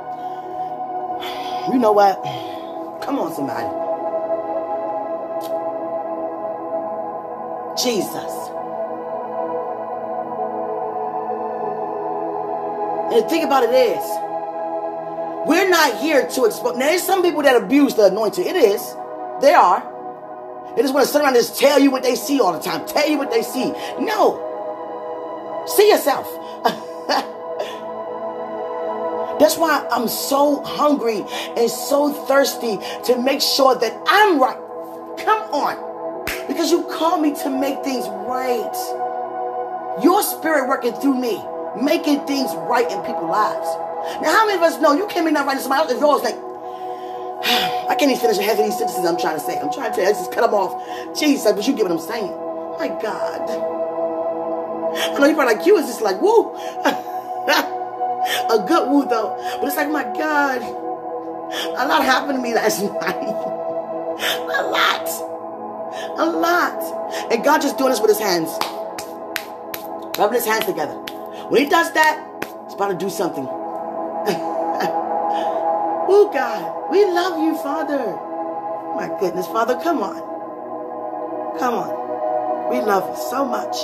You 1.73 1.81
know 1.81 1.93
what? 1.93 2.23
Come 3.03 3.19
on, 3.19 3.35
somebody. 3.35 3.67
Jesus. 7.83 8.33
And 13.13 13.23
the 13.25 13.29
thing 13.29 13.45
about 13.45 13.65
it 13.65 13.75
is, 13.75 14.05
we're 15.47 15.69
not 15.69 15.99
here 15.99 16.27
to 16.27 16.45
expose. 16.45 16.77
Now, 16.77 16.87
there's 16.87 17.03
some 17.03 17.23
people 17.23 17.43
that 17.43 17.61
abuse 17.63 17.95
the 17.95 18.07
anointing. 18.07 18.45
It 18.45 18.57
is. 18.57 18.83
They 19.41 19.55
are. 19.55 19.96
They 20.75 20.83
just 20.83 20.93
want 20.93 21.07
to 21.07 21.13
sit 21.13 21.21
around 21.21 21.37
and 21.37 21.37
just 21.37 21.59
tell 21.59 21.79
you 21.81 21.91
what 21.91 22.03
they 22.03 22.15
see 22.15 22.41
all 22.41 22.53
the 22.53 22.59
time. 22.61 22.87
Tell 22.87 23.09
you 23.09 23.19
what 23.19 23.31
they 23.31 23.43
see. 23.43 23.73
No. 23.99 24.43
See 25.67 25.91
yourself. 25.91 26.27
That's 29.39 29.59
why 29.59 29.87
I'm 29.91 30.09
so 30.09 30.63
hungry 30.63 31.25
and 31.57 31.71
so 31.71 32.13
thirsty 32.27 32.79
to 33.05 33.21
make 33.21 33.43
sure 33.43 33.75
that 33.75 34.03
I'm 34.07 34.41
right. 34.41 34.57
Come 35.19 35.43
on. 35.53 36.25
Because 36.49 36.71
you 36.71 36.85
call 36.85 37.19
me 37.19 37.35
to 37.43 37.51
make 37.51 37.83
things 37.85 38.07
right. 38.09 38.73
Your 40.03 40.23
spirit 40.23 40.69
working 40.69 40.93
through 40.95 41.21
me, 41.21 41.43
making 41.81 42.27
things 42.27 42.51
right 42.69 42.91
in 42.91 43.01
people's 43.01 43.31
lives. 43.31 43.67
Now, 44.23 44.31
how 44.33 44.47
many 44.47 44.57
of 44.57 44.63
us 44.63 44.81
know 44.81 44.93
you 44.95 45.07
can't 45.09 45.31
not 45.33 45.47
right 45.47 45.57
in 45.57 45.63
somebody 45.63 45.83
else's 45.83 46.01
yours? 46.01 46.23
Like, 46.23 46.46
I 47.43 47.97
can't 47.99 48.11
even 48.11 48.21
finish 48.21 48.39
half 48.39 48.59
of 48.59 48.65
these 48.65 48.77
sentences 48.79 49.05
I'm 49.05 49.19
trying 49.19 49.39
to 49.39 49.45
say. 49.45 49.59
I'm 49.59 49.73
trying 49.73 49.93
to 49.95 50.03
I 50.03 50.13
just 50.13 50.33
cut 50.33 50.43
them 50.43 50.55
off. 50.55 51.19
Jesus, 51.19 51.51
but 51.53 51.67
you 51.67 51.75
get 51.75 51.85
what 51.85 51.93
I'm 51.93 51.99
saying. 51.99 52.31
My 52.79 52.89
God. 52.89 53.51
I 54.97 55.19
know 55.19 55.27
you're 55.27 55.35
probably 55.35 55.55
like, 55.55 55.67
you 55.67 55.77
is 55.77 55.87
just 55.87 56.01
like, 56.03 56.21
woo. 56.21 56.55
a 58.51 58.65
good 58.67 58.91
woo 58.91 59.05
though. 59.07 59.37
But 59.61 59.69
it's 59.69 59.77
like, 59.77 59.91
my 59.91 60.05
God. 60.05 60.63
A 60.63 61.87
lot 61.87 62.05
happened 62.05 62.39
to 62.39 62.43
me 62.43 62.55
last 62.55 62.83
night. 63.01 63.17
a 63.17 64.63
lot. 64.71 65.09
A 66.19 66.27
lot. 66.27 67.33
And 67.33 67.45
God 67.45 67.63
just 67.63 67.79
doing 67.79 67.91
this 67.91 68.01
with 68.01 68.11
his 68.11 68.19
hands. 68.19 68.51
Rubbing 70.19 70.35
his 70.35 70.47
hands 70.47 70.65
together. 70.65 70.95
When 71.49 71.63
he 71.63 71.69
does 71.69 71.93
that, 71.93 72.45
he's 72.65 72.75
about 72.75 72.89
to 72.89 72.97
do 72.97 73.09
something. 73.11 73.47
oh 76.09 76.31
God, 76.33 76.76
we 76.91 77.05
love 77.05 77.41
you, 77.41 77.57
Father. 77.59 78.17
My 78.97 79.15
goodness, 79.21 79.47
Father, 79.47 79.79
come 79.83 80.03
on. 80.03 81.59
Come 81.59 81.75
on. 81.75 82.71
We 82.71 82.81
love 82.81 83.09
you 83.11 83.23
so 83.31 83.45
much. 83.45 83.77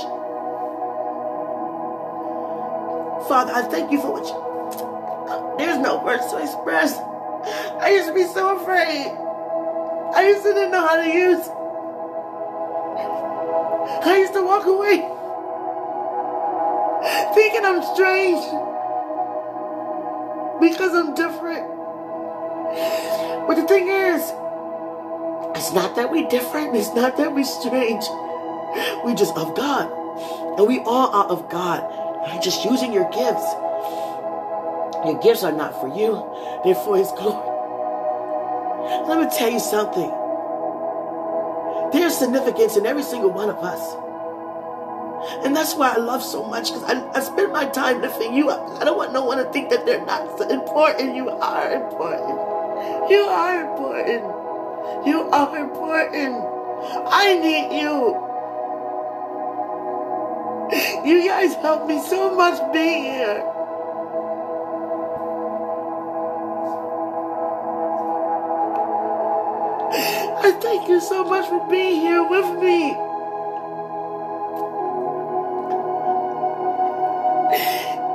Father, 3.29 3.53
I 3.55 3.63
thank 3.63 3.93
you 3.93 4.01
for 4.01 4.13
what 4.13 4.27
you. 4.27 5.57
There's 5.59 5.79
no 5.79 6.03
words 6.05 6.27
to 6.31 6.39
express. 6.39 6.97
I 7.81 7.91
used 7.91 8.09
to 8.09 8.15
be 8.15 8.25
so 8.25 8.61
afraid. 8.61 9.07
I 10.15 10.29
used 10.29 10.43
to 10.43 10.53
didn't 10.53 10.73
know 10.73 10.87
how 10.87 10.97
to 10.97 11.09
use. 11.09 11.49
I 14.05 14.19
used 14.19 14.35
to 14.35 14.43
walk 14.43 14.67
away 14.67 15.13
thinking 17.35 17.65
I'm 17.65 17.83
strange 17.95 18.45
because 20.61 20.95
I'm 20.95 21.15
different. 21.15 21.82
But 23.47 23.55
the 23.57 23.67
thing 23.69 23.89
is, 23.89 24.23
it's 25.57 25.73
not 25.73 25.97
that 25.97 26.11
we're 26.11 26.29
different. 26.29 26.75
It's 26.77 26.95
not 26.95 27.17
that 27.19 27.35
we're 27.35 27.45
strange. 27.45 28.05
We 29.05 29.15
just 29.15 29.37
of 29.37 29.55
God. 29.55 29.91
And 30.59 30.67
we 30.67 30.81
all 30.81 31.09
are 31.13 31.27
of 31.27 31.49
God. 31.51 31.83
You're 32.33 32.43
just 32.43 32.65
using 32.65 32.93
your 32.93 33.09
gifts. 33.11 33.47
Your 35.05 35.19
gifts 35.21 35.43
are 35.43 35.53
not 35.53 35.81
for 35.81 35.89
you, 35.89 36.15
they're 36.65 36.75
for 36.77 36.97
His 36.97 37.11
glory. 37.13 37.49
Let 39.09 39.19
me 39.19 39.37
tell 39.37 39.51
you 39.51 39.59
something. 39.59 40.11
There's 41.93 42.17
significance 42.17 42.77
in 42.77 42.87
every 42.87 43.03
single 43.03 43.31
one 43.31 43.51
of 43.51 43.59
us. 43.59 43.81
And 45.45 45.55
that's 45.55 45.75
why 45.75 45.93
I 45.93 45.99
love 45.99 46.23
so 46.23 46.45
much 46.45 46.73
because 46.73 46.85
I, 46.85 47.09
I 47.13 47.21
spend 47.21 47.53
my 47.53 47.67
time 47.67 48.01
lifting 48.01 48.35
you 48.35 48.51
up. 48.51 48.81
I 48.81 48.85
don't 48.85 48.97
want 48.97 49.13
no 49.13 49.25
one 49.25 49.39
to 49.39 49.45
think 49.53 49.71
that 49.71 49.87
they're 49.87 50.05
not 50.05 50.41
important. 50.51 51.15
You 51.15 51.29
are 51.31 51.73
important. 51.73 52.62
You 53.11 53.23
are 53.29 53.61
important. 53.65 54.25
You 55.07 55.29
are 55.31 55.57
important. 55.59 56.45
I 57.07 57.39
need 57.39 57.81
you. 57.81 58.29
You 61.05 61.29
guys 61.29 61.55
help 61.57 61.87
me 61.87 62.01
so 62.01 62.35
much 62.35 62.73
being 62.73 63.05
here. 63.05 63.45
I 70.45 70.51
thank 70.61 70.89
you 70.89 71.01
so 71.01 71.25
much 71.25 71.47
for 71.49 71.69
being 71.69 72.01
here 72.01 72.27
with 72.27 72.59
me. 72.61 72.95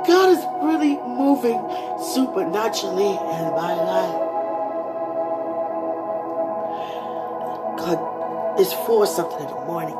God 0.06 0.30
is 0.36 0.44
really 0.62 0.96
moving 0.96 1.60
supernaturally 2.00 3.10
in 3.10 3.52
my 3.54 3.74
life. 3.74 3.87
God 7.96 8.60
is 8.60 8.72
for 8.72 9.06
something 9.06 9.40
in 9.40 9.46
the 9.46 9.64
morning. 9.64 9.96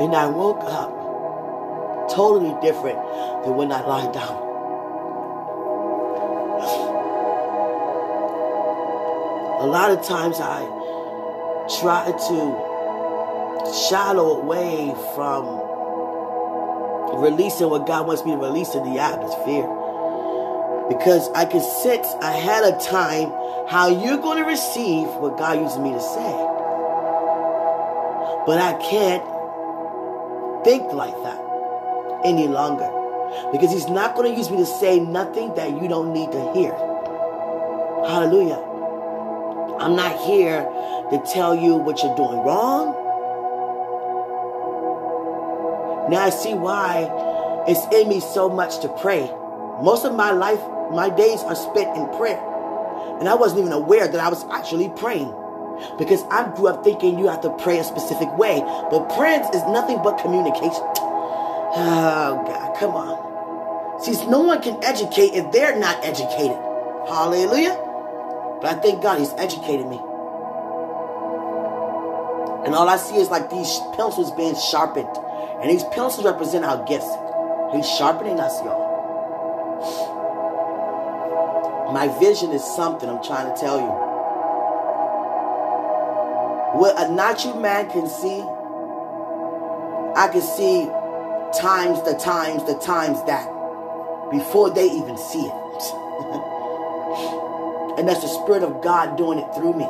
And 0.00 0.14
I 0.14 0.26
woke 0.26 0.62
up 0.62 2.10
totally 2.14 2.54
different 2.60 2.98
than 3.44 3.56
when 3.56 3.72
I 3.72 3.84
lied 3.86 4.12
down. 4.12 4.36
A 9.62 9.66
lot 9.66 9.90
of 9.90 10.04
times 10.04 10.38
I 10.40 10.62
try 11.80 12.06
to 12.06 13.72
shallow 13.88 14.40
away 14.40 14.94
from 15.14 15.60
releasing 17.20 17.68
what 17.68 17.86
God 17.86 18.06
wants 18.06 18.24
me 18.24 18.32
to 18.32 18.38
release 18.38 18.74
in 18.74 18.84
the 18.84 18.98
atmosphere. 19.00 19.81
Because 20.92 21.30
I 21.30 21.46
can 21.46 21.62
sense 21.62 22.06
ahead 22.20 22.64
of 22.64 22.82
time 22.82 23.32
how 23.66 23.88
you're 23.88 24.18
going 24.18 24.36
to 24.36 24.44
receive 24.44 25.06
what 25.06 25.38
God 25.38 25.58
uses 25.58 25.78
me 25.78 25.90
to 25.90 26.00
say. 26.00 26.32
But 28.44 28.58
I 28.58 28.76
can't 28.90 29.24
think 30.64 30.92
like 30.92 31.14
that 31.22 31.40
any 32.26 32.46
longer. 32.46 32.90
Because 33.52 33.72
he's 33.72 33.88
not 33.88 34.14
going 34.14 34.30
to 34.32 34.38
use 34.38 34.50
me 34.50 34.58
to 34.58 34.66
say 34.66 35.00
nothing 35.00 35.54
that 35.54 35.80
you 35.80 35.88
don't 35.88 36.12
need 36.12 36.30
to 36.30 36.52
hear. 36.52 36.72
Hallelujah. 38.06 38.60
I'm 39.80 39.96
not 39.96 40.20
here 40.26 40.62
to 41.10 41.22
tell 41.32 41.54
you 41.54 41.76
what 41.76 42.02
you're 42.02 42.14
doing 42.16 42.44
wrong. 42.44 42.98
Now 46.10 46.20
I 46.20 46.30
see 46.30 46.52
why 46.52 47.08
it's 47.66 47.86
in 47.94 48.10
me 48.10 48.20
so 48.20 48.50
much 48.50 48.80
to 48.80 48.88
pray. 49.00 49.30
Most 49.80 50.04
of 50.04 50.14
my 50.14 50.32
life, 50.32 50.60
my 50.92 51.10
days 51.10 51.40
are 51.40 51.56
spent 51.56 51.96
in 51.96 52.06
prayer. 52.18 52.40
And 53.18 53.28
I 53.28 53.34
wasn't 53.34 53.60
even 53.60 53.72
aware 53.72 54.08
that 54.08 54.20
I 54.20 54.28
was 54.28 54.44
actually 54.52 54.90
praying. 54.96 55.32
Because 55.98 56.22
I 56.30 56.52
grew 56.54 56.68
up 56.68 56.84
thinking 56.84 57.18
you 57.18 57.28
have 57.28 57.40
to 57.42 57.50
pray 57.62 57.78
a 57.78 57.84
specific 57.84 58.36
way. 58.36 58.60
But 58.90 59.08
prayer 59.16 59.40
is 59.40 59.62
nothing 59.68 59.98
but 60.02 60.18
communication. 60.18 60.82
Oh, 61.74 62.44
God, 62.46 62.76
come 62.78 62.90
on. 62.90 64.02
See, 64.02 64.12
no 64.26 64.40
one 64.40 64.60
can 64.60 64.76
educate 64.84 65.32
if 65.32 65.50
they're 65.52 65.78
not 65.78 66.04
educated. 66.04 66.58
Hallelujah. 67.08 67.78
But 68.60 68.76
I 68.76 68.80
thank 68.82 69.02
God 69.02 69.20
He's 69.20 69.32
educated 69.38 69.86
me. 69.86 69.96
And 72.66 72.74
all 72.74 72.90
I 72.90 72.98
see 72.98 73.16
is 73.16 73.30
like 73.30 73.48
these 73.48 73.80
pencils 73.96 74.32
being 74.32 74.54
sharpened. 74.54 75.08
And 75.62 75.70
these 75.70 75.82
pencils 75.84 76.26
represent 76.26 76.66
our 76.66 76.84
gifts. 76.84 77.08
He's 77.72 77.88
sharpening 77.96 78.38
us, 78.38 78.60
y'all. 78.60 78.91
My 81.92 82.08
vision 82.18 82.50
is 82.52 82.64
something 82.64 83.06
I'm 83.06 83.22
trying 83.22 83.52
to 83.52 83.60
tell 83.60 83.78
you. 83.78 83.92
What 86.80 86.98
a 86.98 87.12
natural 87.12 87.60
man 87.60 87.90
can 87.90 88.08
see, 88.08 88.40
I 90.16 90.28
can 90.32 90.40
see 90.40 90.88
times 91.60 92.00
the 92.04 92.14
times 92.14 92.64
the 92.64 92.78
times 92.78 93.22
that 93.24 93.46
before 94.30 94.70
they 94.70 94.86
even 94.86 95.18
see 95.18 95.44
it. 95.44 95.52
and 97.98 98.08
that's 98.08 98.22
the 98.22 98.28
Spirit 98.28 98.62
of 98.62 98.80
God 98.80 99.18
doing 99.18 99.38
it 99.38 99.54
through 99.54 99.74
me. 99.74 99.84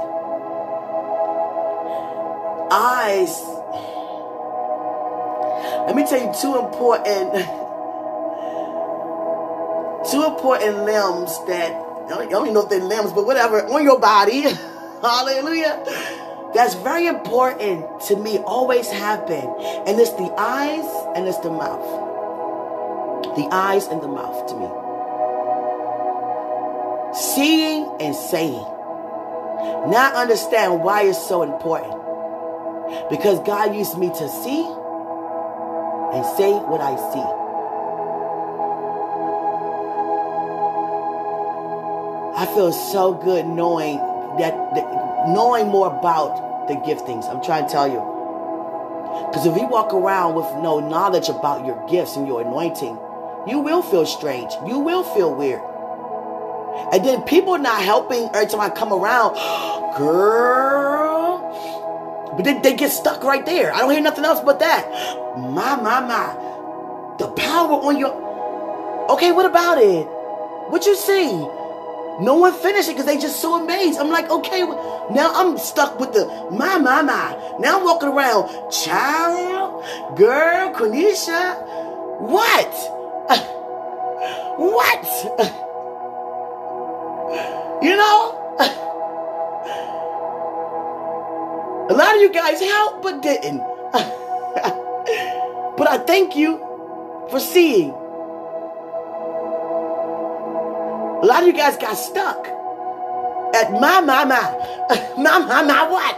Eyes. 2.73 3.45
Let 5.87 5.95
me 5.95 6.05
tell 6.05 6.21
you 6.21 6.33
two 6.35 6.59
important, 6.59 7.33
two 10.11 10.25
important 10.25 10.85
limbs 10.85 11.39
that 11.47 11.92
I 12.07 12.27
don't 12.27 12.43
even 12.43 12.55
know 12.55 12.63
if 12.63 12.69
they're 12.69 12.81
limbs, 12.81 13.13
but 13.13 13.27
whatever 13.27 13.65
on 13.67 13.83
your 13.85 13.99
body. 14.01 14.43
Hallelujah. 15.03 15.83
That's 16.55 16.75
very 16.75 17.07
important 17.07 18.03
to 18.09 18.17
me, 18.17 18.39
always 18.39 18.89
have 18.91 19.27
been. 19.27 19.49
And 19.87 19.99
it's 19.99 20.13
the 20.13 20.33
eyes 20.37 20.85
and 21.17 21.27
it's 21.27 21.39
the 21.39 21.51
mouth. 21.51 22.11
The 23.37 23.49
eyes 23.51 23.87
and 23.87 24.03
the 24.03 24.09
mouth 24.09 24.47
to 24.49 24.55
me. 24.55 24.69
Seeing 27.15 27.91
and 28.01 28.15
saying. 28.15 28.67
Now 29.89 30.13
I 30.15 30.23
understand 30.23 30.83
why 30.83 31.05
it's 31.05 31.27
so 31.27 31.43
important. 31.43 31.95
Because 33.09 33.41
God 33.41 33.75
used 33.75 33.97
me 33.97 34.09
to 34.09 34.29
see 34.29 34.63
and 36.13 36.27
say 36.37 36.53
what 36.53 36.81
I 36.81 36.97
see. 37.13 37.42
I 42.43 42.47
feel 42.47 42.73
so 42.73 43.15
good 43.15 43.47
knowing 43.47 43.99
that, 44.39 44.75
that 44.75 45.29
knowing 45.29 45.69
more 45.69 45.87
about 45.97 46.67
the 46.67 46.75
giftings. 46.75 47.31
I'm 47.31 47.41
trying 47.41 47.67
to 47.67 47.73
tell 47.73 47.87
you. 47.87 48.03
Because 49.31 49.47
if 49.47 49.57
you 49.57 49.69
walk 49.69 49.95
around 49.95 50.35
with 50.35 50.47
no 50.61 50.81
knowledge 50.81 51.29
about 51.29 51.65
your 51.65 51.87
gifts 51.89 52.17
and 52.17 52.27
your 52.27 52.41
anointing, 52.41 52.99
you 53.47 53.61
will 53.61 53.81
feel 53.81 54.05
strange. 54.05 54.51
You 54.67 54.81
will 54.81 55.05
feel 55.05 55.33
weird. 55.33 55.63
And 56.93 57.05
then 57.05 57.23
people 57.23 57.57
not 57.59 57.81
helping 57.81 58.29
every 58.35 58.49
time 58.49 58.61
I 58.61 58.71
come 58.71 58.93
around, 58.93 59.35
girl. 59.97 61.39
But 62.35 62.43
then 62.43 62.61
they 62.61 62.75
get 62.75 62.91
stuck 62.91 63.23
right 63.23 63.47
there. 63.47 63.73
I 63.73 63.83
don't 63.83 63.93
hear 63.93 64.01
nothing 64.01 64.25
else 64.25 64.41
but 64.41 64.59
that. 64.59 64.91
My, 65.39 65.77
my, 65.77 66.01
my. 66.01 67.17
The 67.19 67.29
power 67.37 67.75
on 67.75 68.01
your. 68.01 68.11
Okay, 69.13 69.31
what 69.31 69.47
about 69.47 69.79
it? 69.79 70.09
What 70.71 70.85
you 70.87 70.97
see? 70.97 71.61
No 72.21 72.37
one 72.37 72.53
finished 72.53 72.89
it 72.89 72.93
because 72.93 73.07
they 73.07 73.19
just 73.19 73.41
so 73.41 73.63
amazed. 73.63 73.99
I'm 73.99 74.11
like, 74.11 74.31
okay, 74.31 74.63
now 75.11 75.33
I'm 75.35 75.57
stuck 75.59 75.99
with 75.99 76.13
the 76.13 76.27
my, 76.51 76.79
my, 76.79 77.03
my. 77.03 77.57
Now 77.59 77.79
I'm 77.79 77.85
walking 77.85 78.11
around, 78.11 78.71
child, 78.71 79.85
girl, 80.17 80.75
Quenisha, 80.75 81.57
what? 82.21 82.73
what? 84.59 85.05
you 87.83 87.97
know? 87.97 88.39
A 91.91 91.95
lot 91.95 92.15
of 92.15 92.21
you 92.21 92.33
guys 92.33 92.61
helped 92.61 93.03
but 93.03 93.23
didn't. 93.23 93.59
but 95.77 95.89
I 95.89 95.99
thank 96.07 96.37
you 96.37 96.59
for 97.31 97.41
seeing. 97.41 98.02
A 101.23 101.27
lot 101.27 101.43
of 101.43 101.47
you 101.47 101.53
guys 101.53 101.77
got 101.77 101.95
stuck 101.95 102.49
at 103.55 103.71
my, 103.71 104.01
my, 104.01 104.25
my, 104.25 105.15
my, 105.17 105.39
my, 105.39 105.63
my, 105.63 105.89
what? 105.89 106.17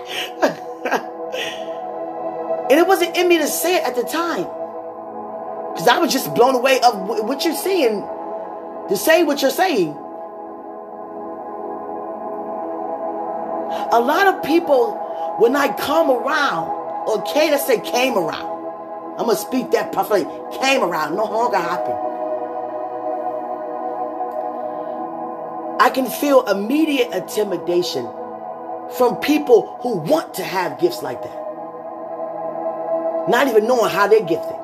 and 2.71 2.81
it 2.81 2.87
wasn't 2.87 3.15
in 3.15 3.29
me 3.29 3.37
to 3.37 3.47
say 3.47 3.77
it 3.77 3.85
at 3.85 3.97
the 3.97 4.03
time. 4.03 4.45
Because 5.73 5.89
I 5.89 5.99
was 5.99 6.11
just 6.11 6.35
blown 6.35 6.55
away 6.55 6.81
of 6.81 7.07
what 7.07 7.45
you're 7.45 7.55
seeing, 7.55 8.01
to 8.89 8.97
say 8.97 9.25
what 9.25 9.43
you're 9.43 9.51
saying. 9.51 9.91
A 13.93 14.01
lot 14.01 14.27
of 14.29 14.43
people, 14.43 14.95
when 15.39 15.55
I 15.55 15.69
come 15.77 16.11
around, 16.11 17.09
okay, 17.09 17.51
let's 17.51 17.67
say 17.67 17.79
came 17.81 18.17
around. 18.17 18.55
I'm 19.19 19.27
going 19.27 19.37
to 19.37 19.43
speak 19.43 19.73
that 19.73 19.93
prophetically. 19.93 20.33
Came 20.61 20.83
around, 20.83 21.15
no 21.15 21.25
longer 21.25 21.59
happened. 21.59 22.14
I 25.81 25.91
can 25.91 26.07
feel 26.07 26.47
immediate 26.47 27.11
intimidation 27.13 28.09
from 28.97 29.17
people 29.17 29.79
who 29.83 29.97
want 29.97 30.35
to 30.35 30.45
have 30.45 30.79
gifts 30.79 31.03
like 31.03 31.21
that. 31.23 31.45
Not 33.29 33.49
even 33.49 33.67
knowing 33.67 33.91
how 33.91 34.07
they're 34.07 34.21
gifted. 34.21 34.57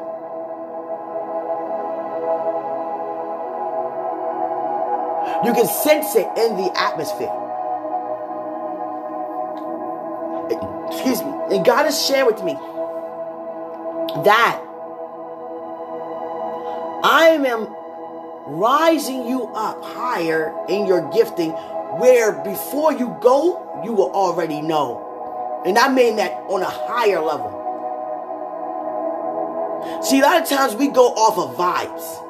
You 5.44 5.54
can 5.54 5.66
sense 5.66 6.14
it 6.16 6.28
in 6.36 6.56
the 6.56 6.70
atmosphere. 6.76 7.32
Excuse 10.92 11.22
me. 11.22 11.56
And 11.56 11.64
God 11.64 11.84
has 11.84 12.06
shared 12.06 12.26
with 12.26 12.44
me 12.44 12.52
that 14.24 14.61
I 17.02 17.28
am 17.30 17.66
rising 18.59 19.26
you 19.26 19.44
up 19.55 19.82
higher 19.84 20.55
in 20.68 20.86
your 20.86 21.11
gifting 21.11 21.51
where 21.98 22.32
before 22.42 22.92
you 22.92 23.16
go, 23.20 23.82
you 23.84 23.92
will 23.92 24.11
already 24.12 24.61
know. 24.61 25.62
And 25.66 25.78
I 25.78 25.92
mean 25.92 26.16
that 26.16 26.32
on 26.48 26.62
a 26.62 26.70
higher 26.70 27.20
level. 27.20 27.59
See, 30.03 30.20
a 30.20 30.22
lot 30.22 30.40
of 30.42 30.48
times 30.48 30.74
we 30.74 30.88
go 30.88 31.09
off 31.09 31.38
of 31.38 31.57
vibes. 31.57 32.26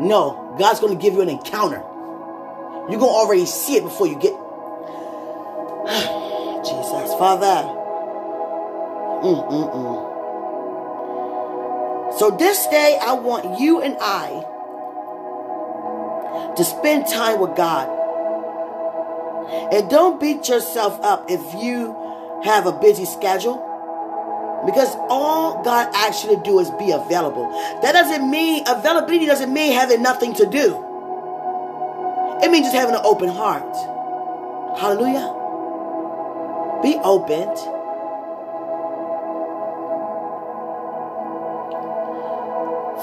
No, 0.00 0.54
God's 0.58 0.80
going 0.80 0.96
to 0.96 1.02
give 1.02 1.14
you 1.14 1.20
an 1.20 1.28
encounter. 1.28 1.82
You're 2.90 2.98
going 2.98 3.00
to 3.00 3.06
already 3.06 3.46
see 3.46 3.76
it 3.76 3.82
before 3.82 4.06
you 4.06 4.16
get. 4.16 4.32
Jesus, 6.64 7.14
Father. 7.18 7.68
Mm-mm-mm. 9.24 10.12
So 12.18 12.30
this 12.30 12.66
day, 12.68 12.98
I 13.00 13.14
want 13.14 13.58
you 13.58 13.80
and 13.80 13.96
I 14.00 14.46
to 16.56 16.64
spend 16.64 17.06
time 17.06 17.40
with 17.40 17.56
God. 17.56 17.88
And 19.72 19.90
don't 19.90 20.20
beat 20.20 20.48
yourself 20.48 21.00
up 21.02 21.30
if 21.30 21.40
you 21.54 21.94
have 22.44 22.66
a 22.66 22.72
busy 22.72 23.04
schedule. 23.04 23.60
Because 24.66 24.94
all 25.10 25.62
God 25.62 25.90
asks 25.94 26.24
you 26.24 26.36
to 26.36 26.42
do 26.42 26.58
is 26.58 26.70
be 26.70 26.90
available. 26.90 27.50
That 27.82 27.92
doesn't 27.92 28.30
mean, 28.30 28.64
availability 28.66 29.26
doesn't 29.26 29.52
mean 29.52 29.72
having 29.72 30.02
nothing 30.02 30.34
to 30.34 30.46
do. 30.46 30.82
It 32.42 32.50
means 32.50 32.66
just 32.66 32.74
having 32.74 32.94
an 32.94 33.02
open 33.04 33.28
heart. 33.28 33.76
Hallelujah. 34.78 35.32
Be 36.82 36.96
open. 37.02 37.48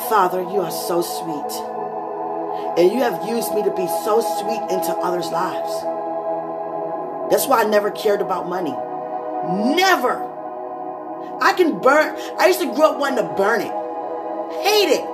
Father, 0.09 0.41
you 0.41 0.61
are 0.61 0.71
so 0.71 1.01
sweet. 1.01 1.80
And 2.77 2.91
you 2.91 2.99
have 2.99 3.27
used 3.27 3.53
me 3.53 3.63
to 3.63 3.71
be 3.71 3.87
so 4.03 4.21
sweet 4.39 4.61
into 4.71 4.91
others' 4.91 5.29
lives. 5.29 5.71
That's 7.31 7.47
why 7.47 7.61
I 7.61 7.65
never 7.65 7.91
cared 7.91 8.21
about 8.21 8.47
money. 8.47 8.75
Never. 9.75 10.27
I 11.41 11.53
can 11.53 11.79
burn. 11.79 12.15
I 12.37 12.47
used 12.47 12.59
to 12.59 12.73
grow 12.73 12.91
up 12.91 12.99
wanting 12.99 13.25
to 13.25 13.33
burn 13.33 13.61
it, 13.61 13.71
hate 14.63 14.89
it. 14.91 15.05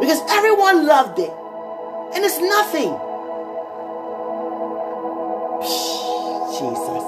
Because 0.00 0.20
everyone 0.30 0.86
loved 0.86 1.18
it. 1.18 1.32
And 2.14 2.24
it's 2.24 2.38
nothing. 2.40 2.90
Jesus. 6.58 7.04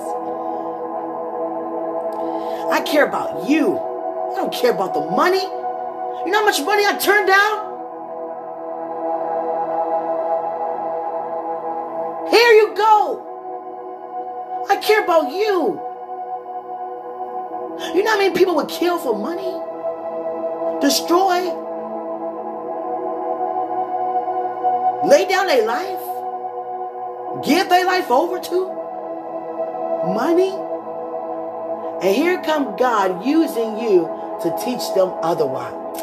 I 2.71 2.83
care 2.87 3.07
about 3.07 3.49
you. 3.49 3.77
I 3.77 4.37
don't 4.37 4.53
care 4.53 4.73
about 4.73 4.95
the 4.95 5.01
money. 5.01 5.43
You 5.43 6.31
know 6.31 6.41
how 6.41 6.45
much 6.45 6.61
money 6.61 6.85
I 6.85 6.97
turned 6.99 7.27
down? 7.27 7.70
Go. 12.75 14.67
I 14.69 14.77
care 14.77 15.03
about 15.05 15.31
you. 15.33 15.81
You 17.95 18.05
know 18.05 18.11
how 18.11 18.19
many 18.19 18.35
people 18.35 18.55
would 18.57 18.69
kill 18.69 18.99
for 18.99 19.19
money? 19.19 19.53
Destroy? 20.81 21.41
Lay 25.09 25.27
down 25.27 25.47
their 25.47 25.67
life? 25.67 26.01
Give 27.45 27.69
their 27.69 27.87
life 27.87 28.11
over 28.11 28.39
to? 28.39 28.67
Money? 30.15 30.53
And 32.03 32.15
here 32.15 32.43
come 32.43 32.77
God 32.77 33.25
using 33.25 33.79
you 33.79 34.09
to 34.43 34.57
teach 34.65 34.83
them 34.95 35.13
otherwise. 35.23 36.03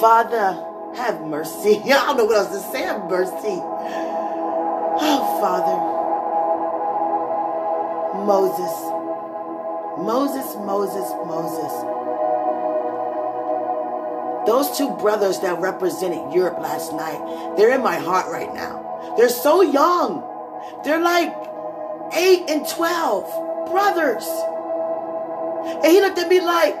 Father, 0.00 0.64
have 0.96 1.22
mercy. 1.22 1.80
I 1.84 2.06
don't 2.06 2.16
know 2.16 2.24
what 2.24 2.36
else 2.36 2.48
to 2.48 2.72
say. 2.72 2.82
Have 2.82 3.08
mercy. 3.08 3.60
Oh, 4.96 5.38
Father. 5.40 5.93
Moses. 8.14 8.72
Moses, 9.98 10.56
Moses, 10.56 11.10
Moses. 11.26 11.72
Those 14.46 14.76
two 14.76 14.90
brothers 14.96 15.40
that 15.40 15.60
represented 15.60 16.32
Europe 16.32 16.58
last 16.60 16.92
night, 16.92 17.56
they're 17.56 17.74
in 17.74 17.82
my 17.82 17.96
heart 17.96 18.30
right 18.30 18.52
now. 18.54 19.14
They're 19.16 19.28
so 19.28 19.62
young. 19.62 20.22
They're 20.84 21.00
like 21.00 21.34
8 22.12 22.44
and 22.48 22.68
12 22.68 23.70
brothers. 23.70 24.26
And 25.82 25.86
he 25.86 26.00
looked 26.00 26.18
at 26.18 26.28
me 26.28 26.40
like, 26.40 26.74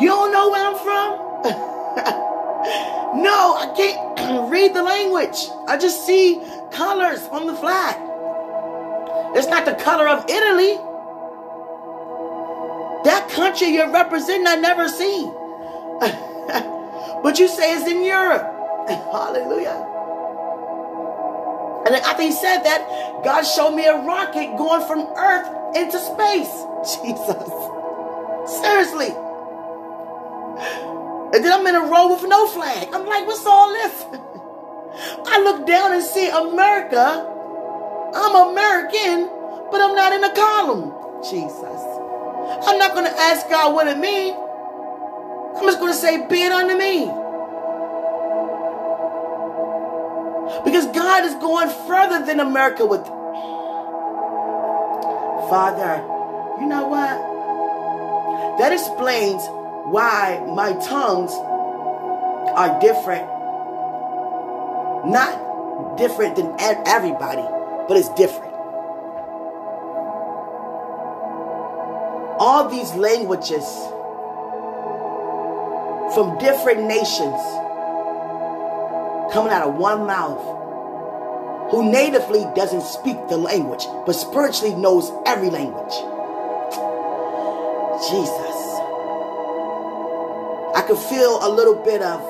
You 0.00 0.08
don't 0.08 0.32
know 0.32 0.50
where 0.50 0.66
I'm 0.66 0.78
from? 0.78 2.22
No, 3.16 3.56
I 3.56 3.72
can't 3.74 4.50
read 4.50 4.74
the 4.74 4.82
language. 4.82 5.48
I 5.66 5.78
just 5.78 6.04
see 6.04 6.42
colors 6.70 7.22
on 7.32 7.46
the 7.46 7.54
flag. 7.54 7.96
It's 9.34 9.48
not 9.48 9.64
the 9.64 9.74
color 9.74 10.08
of 10.08 10.28
Italy. 10.28 10.76
That 13.04 13.28
country 13.30 13.68
you're 13.68 13.90
representing, 13.90 14.46
I 14.46 14.56
never 14.56 14.88
seen. 14.88 15.32
but 17.22 17.38
you 17.38 17.48
say 17.48 17.74
it's 17.76 17.88
in 17.88 18.04
Europe. 18.04 18.42
Hallelujah. 18.88 19.94
And 21.86 21.94
after 21.94 22.22
he 22.22 22.32
said 22.32 22.62
that, 22.64 23.22
God 23.22 23.42
showed 23.42 23.76
me 23.76 23.86
a 23.86 23.96
rocket 23.96 24.56
going 24.56 24.84
from 24.86 25.06
Earth 25.16 25.76
into 25.76 25.98
space. 25.98 26.50
Jesus. 27.02 27.50
Seriously. 28.60 29.14
And 31.32 31.44
then 31.44 31.52
I'm 31.52 31.66
in 31.66 31.74
a 31.74 31.82
row 31.82 32.12
with 32.14 32.28
no 32.28 32.46
flag. 32.48 32.88
I'm 32.92 33.06
like, 33.06 33.26
what's 33.26 33.44
all 33.46 33.72
this? 33.72 34.04
I 35.26 35.40
look 35.42 35.66
down 35.66 35.92
and 35.92 36.02
see 36.02 36.28
America. 36.28 37.35
I'm 38.14 38.50
American, 38.50 39.28
but 39.70 39.80
I'm 39.80 39.94
not 39.94 40.12
in 40.12 40.20
the 40.20 40.30
column. 40.30 40.92
Jesus. 41.22 41.82
I'm 42.66 42.78
not 42.78 42.94
going 42.94 43.04
to 43.04 43.18
ask 43.18 43.48
God 43.48 43.74
what 43.74 43.88
it 43.88 43.98
means. 43.98 44.36
I'm 45.56 45.64
just 45.64 45.80
going 45.80 45.92
to 45.92 45.98
say, 45.98 46.26
be 46.26 46.42
it 46.42 46.52
unto 46.52 46.76
me. 46.76 47.06
Because 50.64 50.86
God 50.88 51.24
is 51.24 51.34
going 51.36 51.68
further 51.86 52.24
than 52.24 52.40
America 52.40 52.86
with. 52.86 53.04
Father, 55.48 56.02
you 56.60 56.66
know 56.66 56.86
what? 56.88 58.58
That 58.58 58.72
explains 58.72 59.42
why 59.86 60.44
my 60.54 60.72
tongues 60.74 61.32
are 62.54 62.78
different. 62.80 63.26
Not 65.06 65.96
different 65.96 66.36
than 66.36 66.54
everybody, 66.58 67.42
but 67.88 67.96
it's 67.96 68.08
different. 68.10 68.52
All 72.38 72.68
these 72.68 72.94
languages 72.94 73.64
from 76.14 76.38
different 76.38 76.84
nations 76.86 77.40
coming 79.32 79.52
out 79.52 79.68
of 79.68 79.74
one 79.74 80.06
mouth 80.06 80.40
who 81.70 81.90
natively 81.90 82.46
doesn't 82.54 82.82
speak 82.82 83.16
the 83.28 83.36
language 83.36 83.84
but 84.06 84.12
spiritually 84.12 84.74
knows 84.74 85.10
every 85.26 85.50
language. 85.50 85.92
Jesus. 88.08 88.56
I 90.74 90.84
could 90.86 90.98
feel 90.98 91.38
a 91.42 91.48
little 91.48 91.74
bit 91.74 92.02
of 92.02 92.20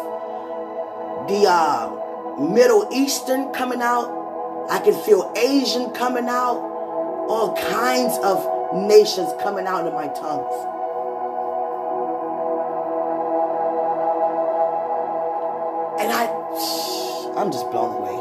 the 1.28 1.46
uh, 1.48 2.38
Middle 2.38 2.88
Eastern 2.92 3.52
coming 3.52 3.82
out. 3.82 4.15
I 4.68 4.80
can 4.80 4.94
feel 5.04 5.32
Asian 5.36 5.90
coming 5.90 6.26
out. 6.28 6.58
All 7.28 7.56
kinds 7.56 8.18
of 8.18 8.46
nations 8.74 9.32
coming 9.40 9.66
out 9.66 9.86
of 9.86 9.94
my 9.94 10.08
tongues. 10.08 10.54
And 16.00 16.12
I, 16.12 16.26
I'm 17.36 17.50
just 17.50 17.70
blown 17.70 17.96
away. 17.96 18.16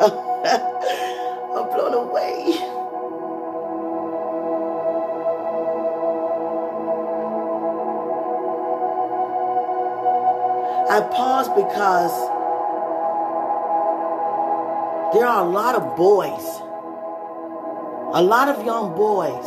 I'm 1.56 1.68
blown 1.70 1.94
away. 1.94 2.68
I 10.90 11.00
pause 11.12 11.48
because 11.50 12.37
there 15.12 15.26
are 15.26 15.46
a 15.46 15.48
lot 15.48 15.74
of 15.74 15.96
boys, 15.96 16.44
a 18.14 18.22
lot 18.22 18.48
of 18.48 18.64
young 18.64 18.94
boys. 18.94 19.46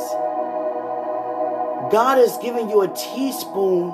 God 1.91 2.17
is 2.17 2.37
giving 2.41 2.69
you 2.69 2.81
a 2.81 2.87
teaspoon 2.87 3.91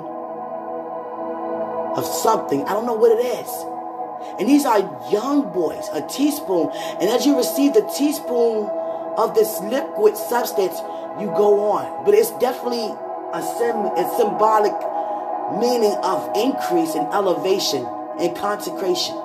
of 1.96 2.06
something. 2.06 2.64
I 2.64 2.72
don't 2.72 2.86
know 2.86 2.94
what 2.94 3.12
it 3.12 3.22
is. 3.22 3.50
And 4.38 4.48
these 4.48 4.64
are 4.64 4.78
young 5.10 5.52
boys, 5.52 5.88
a 5.92 6.00
teaspoon. 6.06 6.70
And 7.00 7.10
as 7.10 7.26
you 7.26 7.36
receive 7.36 7.74
the 7.74 7.82
teaspoon 7.96 8.70
of 9.16 9.34
this 9.34 9.60
liquid 9.60 10.16
substance, 10.16 10.78
you 11.20 11.26
go 11.36 11.70
on. 11.70 12.04
But 12.04 12.14
it's 12.14 12.30
definitely 12.38 12.94
a, 13.34 13.42
sim- 13.58 13.92
a 13.92 14.14
symbolic 14.16 14.72
meaning 15.60 15.96
of 16.02 16.30
increase 16.36 16.94
and 16.94 17.12
elevation 17.12 17.84
and 18.20 18.36
consecration. 18.36 19.16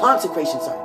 Consecration, 0.00 0.60
sorry. 0.60 0.80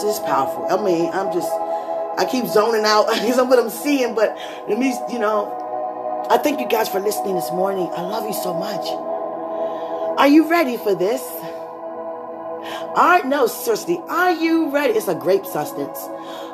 So 0.00 0.08
it's 0.08 0.18
powerful. 0.20 0.66
I 0.70 0.82
mean, 0.82 1.10
I'm 1.12 1.32
just, 1.32 1.52
I 2.18 2.26
keep 2.30 2.46
zoning 2.46 2.84
out 2.84 3.08
because 3.12 3.38
of 3.38 3.48
what 3.48 3.58
I'm 3.58 3.70
seeing, 3.70 4.14
but 4.14 4.36
let 4.66 4.78
me, 4.78 4.98
you 5.12 5.18
know, 5.18 6.26
I 6.30 6.38
thank 6.38 6.58
you 6.58 6.66
guys 6.66 6.88
for 6.88 7.00
listening 7.00 7.34
this 7.34 7.50
morning. 7.52 7.90
I 7.94 8.00
love 8.00 8.24
you 8.24 8.32
so 8.32 8.54
much. 8.54 8.86
Are 10.18 10.28
you 10.28 10.48
ready 10.48 10.78
for 10.78 10.94
this? 10.94 11.20
Are 12.96 13.22
no 13.24 13.46
seriously, 13.46 14.00
are 14.08 14.32
you 14.32 14.70
ready? 14.70 14.94
It's 14.94 15.08
a 15.08 15.14
grape 15.14 15.44
substance. 15.44 15.98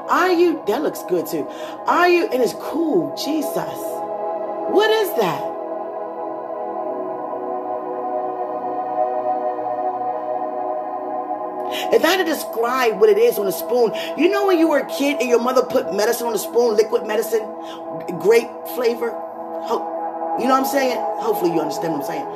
Are 0.09 0.33
you 0.33 0.61
that 0.66 0.83
looks 0.83 1.05
good 1.05 1.26
too? 1.26 1.47
Are 1.87 2.09
you 2.09 2.24
and 2.24 2.43
it's 2.43 2.55
cool, 2.55 3.14
Jesus. 3.16 3.99
What 4.73 4.91
is 4.91 5.09
that? 5.16 5.51
If 11.93 12.05
I 12.05 12.09
had 12.09 12.18
to 12.18 12.25
describe 12.25 13.01
what 13.01 13.09
it 13.09 13.18
is 13.18 13.39
on 13.39 13.47
a 13.47 13.53
spoon, 13.53 13.93
you 14.16 14.29
know 14.29 14.47
when 14.47 14.59
you 14.59 14.68
were 14.68 14.79
a 14.79 14.87
kid 14.87 15.18
and 15.21 15.29
your 15.29 15.41
mother 15.41 15.62
put 15.62 15.95
medicine 15.95 16.27
on 16.27 16.35
a 16.35 16.39
spoon, 16.39 16.77
liquid 16.77 17.07
medicine, 17.07 17.43
grape 18.18 18.49
flavor? 18.75 19.07
You 20.39 20.47
know 20.47 20.55
what 20.55 20.64
I'm 20.64 20.64
saying? 20.64 20.97
Hopefully 21.18 21.53
you 21.53 21.61
understand 21.61 21.93
what 21.93 22.03
I'm 22.03 22.07
saying. 22.07 22.27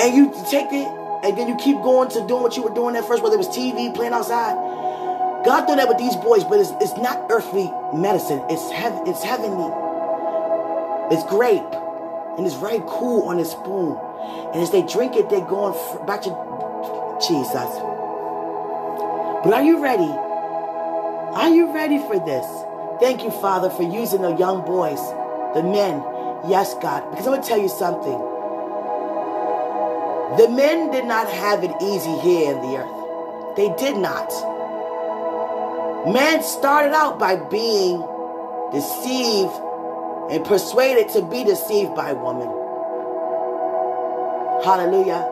And 0.00 0.16
you 0.16 0.32
take 0.50 0.72
it 0.72 0.88
and 1.24 1.36
then 1.36 1.48
you 1.48 1.56
keep 1.56 1.76
going 1.82 2.08
to 2.10 2.26
doing 2.26 2.42
what 2.42 2.56
you 2.56 2.62
were 2.62 2.74
doing 2.74 2.96
at 2.96 3.04
first, 3.06 3.22
whether 3.22 3.34
it 3.34 3.38
was 3.38 3.48
TV, 3.48 3.94
playing 3.94 4.12
outside. 4.12 4.56
God 5.44 5.66
did 5.66 5.78
that 5.78 5.88
with 5.88 5.98
these 5.98 6.16
boys, 6.16 6.44
but 6.44 6.60
it's, 6.60 6.70
it's 6.80 6.96
not 6.96 7.30
earthly 7.30 7.72
medicine. 7.94 8.42
It's 8.48 8.70
heaven, 8.70 9.06
it's 9.06 9.22
heavenly. 9.22 9.89
It's 11.10 11.24
grape. 11.24 11.74
And 12.38 12.46
it's 12.46 12.56
very 12.56 12.80
cool 12.86 13.28
on 13.28 13.38
the 13.38 13.44
spoon. 13.44 13.98
And 14.52 14.62
as 14.62 14.70
they 14.70 14.82
drink 14.82 15.16
it, 15.16 15.28
they're 15.28 15.40
going 15.40 15.74
back 16.06 16.22
to 16.22 16.30
Jesus. 17.26 17.70
But 19.42 19.52
are 19.52 19.62
you 19.62 19.82
ready? 19.82 20.12
Are 21.32 21.50
you 21.50 21.72
ready 21.72 21.98
for 21.98 22.18
this? 22.18 22.46
Thank 23.00 23.24
you, 23.24 23.30
Father, 23.30 23.70
for 23.70 23.82
using 23.82 24.22
the 24.22 24.36
young 24.36 24.64
boys, 24.64 25.00
the 25.54 25.62
men. 25.62 26.02
Yes, 26.48 26.74
God. 26.74 27.10
Because 27.10 27.26
I'm 27.26 27.32
going 27.32 27.42
to 27.42 27.48
tell 27.48 27.60
you 27.60 27.68
something. 27.68 28.18
The 30.36 30.48
men 30.48 30.90
did 30.92 31.06
not 31.06 31.28
have 31.28 31.64
it 31.64 31.72
easy 31.82 32.16
here 32.20 32.54
in 32.54 32.62
the 32.62 32.76
earth. 32.76 33.56
They 33.56 33.74
did 33.76 33.96
not. 33.96 34.30
Man 36.06 36.42
started 36.42 36.94
out 36.94 37.18
by 37.18 37.36
being 37.36 38.06
deceived 38.72 39.52
and 40.30 40.44
persuaded 40.44 41.08
to 41.10 41.22
be 41.22 41.42
deceived 41.44 41.94
by 41.94 42.12
woman. 42.12 42.48
Hallelujah. 44.64 45.26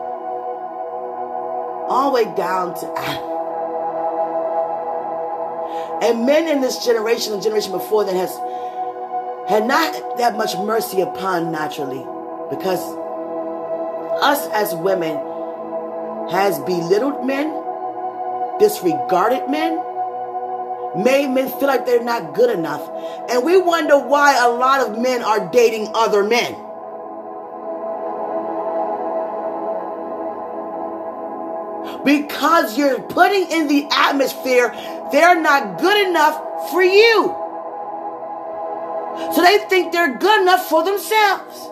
All 1.87 2.11
the 2.11 2.15
way 2.15 2.35
down 2.35 2.75
to 2.75 2.93
Adam. 2.97 3.23
And 6.01 6.25
men 6.25 6.47
in 6.47 6.61
this 6.61 6.85
generation 6.85 7.33
and 7.33 7.41
generation 7.41 7.71
before 7.71 8.03
that 8.05 8.15
has 8.15 8.31
had 9.49 9.65
not 9.65 10.17
that 10.17 10.37
much 10.37 10.55
mercy 10.57 11.01
upon 11.01 11.51
naturally 11.51 12.05
because 12.49 12.79
us 14.21 14.47
as 14.53 14.75
women 14.75 15.15
has 16.29 16.59
belittled 16.59 17.25
men, 17.25 17.47
disregarded 18.59 19.49
men, 19.49 19.77
made 20.95 21.27
men 21.27 21.49
feel 21.59 21.67
like 21.67 21.85
they're 21.85 22.03
not 22.03 22.33
good 22.33 22.49
enough. 22.49 22.89
And 23.29 23.43
we 23.43 23.57
wonder 23.57 23.97
why 23.97 24.37
a 24.43 24.49
lot 24.49 24.81
of 24.81 24.97
men 24.99 25.21
are 25.21 25.49
dating 25.51 25.89
other 25.93 26.23
men. 26.23 26.53
Because 32.03 32.77
you're 32.77 33.01
putting 33.01 33.51
in 33.51 33.67
the 33.67 33.87
atmosphere, 33.91 34.71
they're 35.11 35.39
not 35.39 35.79
good 35.79 36.07
enough 36.07 36.71
for 36.71 36.81
you. 36.81 37.35
So 39.35 39.41
they 39.41 39.57
think 39.69 39.91
they're 39.91 40.17
good 40.17 40.41
enough 40.41 40.67
for 40.69 40.83
themselves. 40.83 41.69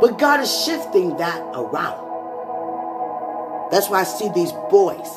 But 0.00 0.18
God 0.18 0.40
is 0.40 0.64
shifting 0.64 1.16
that 1.16 1.40
around. 1.54 2.05
That's 3.70 3.88
why 3.88 4.00
I 4.00 4.04
see 4.04 4.28
these 4.28 4.52
boys. 4.70 5.08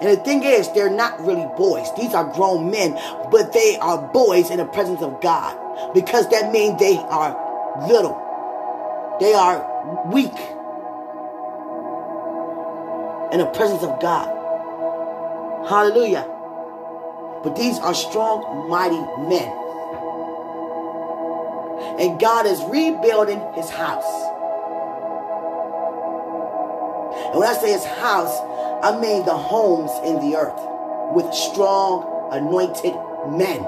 And 0.00 0.10
the 0.10 0.16
thing 0.16 0.42
is, 0.42 0.72
they're 0.72 0.90
not 0.90 1.20
really 1.20 1.46
boys. 1.56 1.88
These 1.94 2.14
are 2.14 2.24
grown 2.32 2.70
men, 2.70 2.98
but 3.30 3.52
they 3.52 3.76
are 3.78 3.98
boys 4.12 4.50
in 4.50 4.56
the 4.58 4.64
presence 4.64 5.02
of 5.02 5.20
God. 5.20 5.60
because 5.94 6.28
that 6.30 6.52
means 6.52 6.78
they 6.78 6.96
are 6.96 7.34
little. 7.88 8.20
They 9.20 9.34
are 9.34 10.06
weak 10.10 10.36
in 13.32 13.38
the 13.38 13.50
presence 13.54 13.82
of 13.82 14.00
God. 14.00 14.28
Hallelujah. 15.68 16.26
But 17.42 17.56
these 17.56 17.78
are 17.78 17.94
strong, 17.94 18.68
mighty 18.68 19.00
men. 19.28 19.50
And 21.98 22.18
God 22.20 22.46
is 22.46 22.62
rebuilding 22.64 23.40
his 23.54 23.70
house. 23.70 24.04
And 27.34 27.40
when 27.40 27.48
I 27.48 27.54
say 27.54 27.72
his 27.72 27.84
house, 27.84 28.38
I 28.84 28.96
mean 29.00 29.26
the 29.26 29.36
homes 29.36 29.90
in 30.06 30.20
the 30.20 30.36
earth 30.36 30.54
with 31.12 31.34
strong, 31.34 32.30
anointed 32.30 32.94
men. 33.36 33.58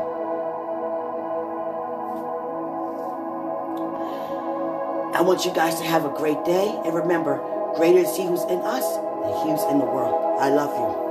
I 5.16 5.20
want 5.20 5.44
you 5.44 5.52
guys 5.52 5.80
to 5.80 5.84
have 5.84 6.04
a 6.04 6.10
great 6.10 6.44
day. 6.44 6.80
And 6.84 6.94
remember, 6.94 7.42
greater 7.74 7.98
is 7.98 8.16
he 8.16 8.26
who's 8.26 8.44
in 8.44 8.60
us 8.60 8.86
than 8.86 9.34
he 9.42 9.50
who's 9.50 9.64
in 9.64 9.80
the 9.80 9.84
world. 9.84 10.40
I 10.40 10.50
love 10.50 10.70
you. 10.70 11.05